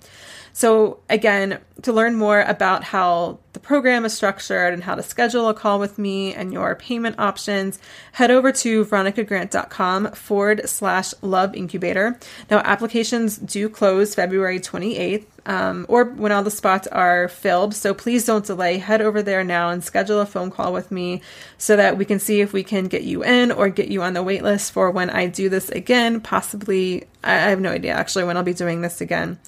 So, 0.60 1.00
again, 1.10 1.60
to 1.84 1.94
learn 1.94 2.16
more 2.16 2.42
about 2.42 2.84
how 2.84 3.40
the 3.54 3.62
program 3.62 4.04
is 4.04 4.14
structured 4.14 4.74
and 4.74 4.84
how 4.84 4.96
to 4.96 5.02
schedule 5.02 5.48
a 5.48 5.54
call 5.54 5.80
with 5.80 5.98
me 5.98 6.34
and 6.34 6.52
your 6.52 6.76
payment 6.76 7.18
options, 7.18 7.80
head 8.12 8.30
over 8.30 8.52
to 8.52 8.84
veronicagrant.com 8.84 10.12
forward 10.12 10.68
slash 10.68 11.14
love 11.22 11.56
incubator. 11.56 12.20
Now, 12.52 12.58
applications 12.58 13.38
do 13.38 13.70
close 13.70 14.14
February 14.14 14.60
28th 14.60 15.28
um, 15.46 15.86
or 15.88 16.04
when 16.04 16.34
all 16.34 16.44
the 16.44 16.52
spots 16.52 16.88
are 16.88 17.30
filled. 17.30 17.74
So 17.74 17.94
please 17.94 18.26
don't 18.26 18.46
delay. 18.46 18.80
Head 18.80 19.02
over 19.02 19.24
there 19.24 19.46
now 19.46 19.70
and 19.70 19.82
schedule 19.82 20.20
a 20.20 20.26
phone 20.26 20.52
call 20.52 20.74
with 20.74 20.92
me 20.92 21.22
so 21.58 21.78
that 21.78 21.98
we 21.98 22.04
can 22.04 22.20
see 22.20 22.42
if 22.42 22.52
we 22.52 22.66
can 22.66 22.90
get 22.90 23.04
you 23.04 23.24
in 23.24 23.54
or 23.54 23.70
get 23.70 23.88
you 23.88 24.02
on 24.02 24.12
the 24.12 24.22
wait 24.22 24.44
list 24.44 24.74
for 24.74 24.92
when 24.92 25.10
I 25.10 25.28
do 25.28 25.48
this 25.48 25.70
again. 25.70 26.20
Possibly, 26.20 27.06
I 27.24 27.36
have 27.36 27.62
no 27.62 27.72
idea 27.72 27.94
actually 27.94 28.26
when 28.26 28.36
I'll 28.36 28.44
be 28.44 28.54
doing 28.54 28.82
this 28.82 29.00
again. 29.00 29.40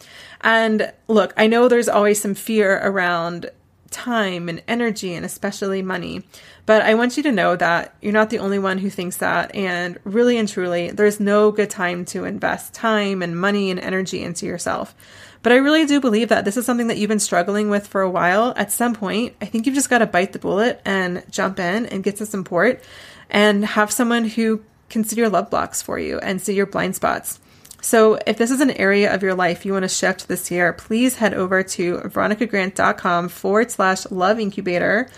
And 0.42 0.92
look, 1.08 1.34
I 1.38 1.48
know 1.48 1.68
there's 1.68 1.90
always 1.90 2.20
some 2.22 2.36
fear 2.36 2.80
around 2.84 3.50
time 3.92 4.50
and 4.50 4.64
energy 4.68 5.14
and 5.14 5.26
especially 5.26 5.82
money. 5.82 6.24
But 6.66 6.82
I 6.82 6.96
want 6.96 7.18
you 7.18 7.24
to 7.24 7.32
know 7.32 7.56
that 7.58 7.96
you're 8.02 8.14
not 8.14 8.30
the 8.30 8.40
only 8.40 8.58
one 8.58 8.78
who 8.80 8.90
thinks 8.90 9.18
that. 9.18 9.54
And 9.54 10.00
really 10.04 10.38
and 10.38 10.48
truly, 10.48 10.90
there's 10.92 11.20
no 11.20 11.52
good 11.52 11.70
time 11.70 12.06
to 12.06 12.26
invest 12.26 12.74
time 12.74 13.22
and 13.22 13.40
money 13.40 13.70
and 13.70 13.80
energy 13.80 14.24
into 14.24 14.46
yourself. 14.46 14.96
But 15.44 15.52
I 15.52 15.58
really 15.58 15.86
do 15.86 16.00
believe 16.00 16.30
that 16.30 16.46
this 16.46 16.58
is 16.58 16.66
something 16.66 16.88
that 16.88 16.98
you've 16.98 17.10
been 17.10 17.20
struggling 17.20 17.70
with 17.70 17.88
for 17.88 18.02
a 18.02 18.10
while. 18.10 18.54
At 18.56 18.72
some 18.72 18.94
point, 18.94 19.36
I 19.42 19.46
think 19.46 19.66
you've 19.66 19.76
just 19.76 19.90
got 19.90 20.00
to 20.00 20.06
bite 20.06 20.34
the 20.34 20.40
bullet 20.40 20.82
and 20.86 21.24
jump 21.30 21.60
in 21.60 21.88
and 21.88 22.04
get 22.04 22.18
some 22.18 22.28
support 22.28 22.84
and 23.30 23.66
have 23.66 23.92
someone 23.92 24.26
who 24.26 24.64
can 24.90 25.04
see 25.04 25.16
your 25.16 25.30
love 25.30 25.50
blocks 25.50 25.82
for 25.82 25.98
you 25.98 26.20
and 26.20 26.42
see 26.42 26.54
your 26.54 26.66
blind 26.68 26.96
spots. 26.96 27.40
So, 27.84 28.20
if 28.28 28.38
this 28.38 28.52
is 28.52 28.62
an 28.62 28.72
area 28.72 29.14
of 29.14 29.24
your 29.24 29.34
life 29.34 29.66
you 29.66 29.74
want 29.74 29.84
to 29.84 29.90
shift 29.90 30.28
this 30.28 30.52
year, 30.52 30.72
please 30.72 31.16
head 31.16 31.34
over 31.34 31.64
to 31.64 31.98
veronicagrant.com 31.98 33.30
forward 33.30 33.72
slash 33.72 34.10
love 34.12 34.40
incubator 34.40 35.10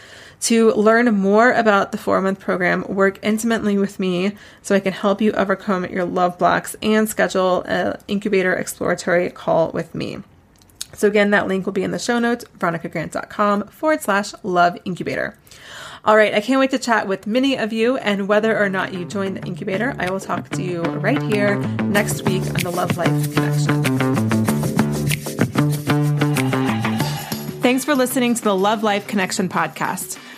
to 0.43 0.71
learn 0.71 1.13
more 1.13 1.51
about 1.51 1.91
the 1.91 1.97
four 1.97 2.21
month 2.21 2.39
program, 2.39 2.85
work 2.87 3.19
intimately 3.21 3.77
with 3.77 3.99
me 3.99 4.37
so 4.61 4.75
I 4.75 4.79
can 4.79 4.93
help 4.93 5.21
you 5.21 5.33
overcome 5.33 5.85
your 5.85 6.05
love 6.05 6.37
blocks 6.37 6.75
and 6.81 7.07
schedule 7.07 7.63
an 7.63 7.97
incubator 8.07 8.53
exploratory 8.53 9.29
call 9.29 9.71
with 9.71 9.93
me. 9.93 10.19
So, 10.93 11.09
again, 11.09 11.31
that 11.31 11.47
link 11.47 11.65
will 11.65 11.73
be 11.73 11.83
in 11.83 11.91
the 11.91 11.99
show 11.99 12.17
notes, 12.17 12.45
veronicagrant.com 12.57 13.67
forward 13.67 14.01
slash 14.01 14.33
love 14.41 14.77
incubator. 14.85 15.37
All 16.05 16.17
right, 16.17 16.33
I 16.33 16.41
can't 16.41 16.59
wait 16.59 16.71
to 16.71 16.79
chat 16.79 17.07
with 17.07 17.27
many 17.27 17.57
of 17.57 17.71
you. 17.71 17.95
And 17.95 18.27
whether 18.27 18.61
or 18.61 18.67
not 18.67 18.93
you 18.93 19.05
join 19.05 19.35
the 19.35 19.41
incubator, 19.45 19.95
I 19.97 20.11
will 20.11 20.19
talk 20.19 20.49
to 20.49 20.61
you 20.61 20.81
right 20.81 21.21
here 21.21 21.55
next 21.83 22.23
week 22.23 22.43
on 22.45 22.55
the 22.55 22.71
Love 22.71 22.97
Life 22.97 23.33
Connection. 23.33 23.83
Thanks 27.61 27.85
for 27.85 27.95
listening 27.95 28.35
to 28.35 28.41
the 28.43 28.53
Love 28.53 28.83
Life 28.83 29.07
Connection 29.07 29.47
podcast. 29.47 30.19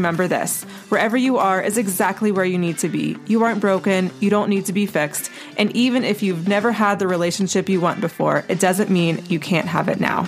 remember 0.00 0.26
this 0.26 0.64
wherever 0.88 1.16
you 1.16 1.36
are 1.36 1.60
is 1.60 1.76
exactly 1.76 2.32
where 2.32 2.44
you 2.44 2.58
need 2.58 2.78
to 2.78 2.88
be. 2.88 3.16
You 3.26 3.44
aren't 3.44 3.60
broken, 3.60 4.10
you 4.18 4.30
don't 4.30 4.48
need 4.48 4.64
to 4.66 4.72
be 4.72 4.86
fixed. 4.86 5.30
And 5.58 5.74
even 5.76 6.04
if 6.04 6.22
you've 6.22 6.48
never 6.48 6.72
had 6.72 6.98
the 6.98 7.06
relationship 7.06 7.68
you 7.68 7.80
want 7.80 8.00
before, 8.00 8.44
it 8.48 8.58
doesn't 8.58 8.90
mean 8.90 9.22
you 9.28 9.38
can't 9.38 9.68
have 9.68 9.88
it 9.88 10.00
now. 10.00 10.26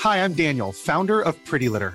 Hi, 0.00 0.22
I'm 0.22 0.34
Daniel, 0.34 0.72
founder 0.72 1.20
of 1.20 1.42
Pretty 1.44 1.68
Litter. 1.68 1.94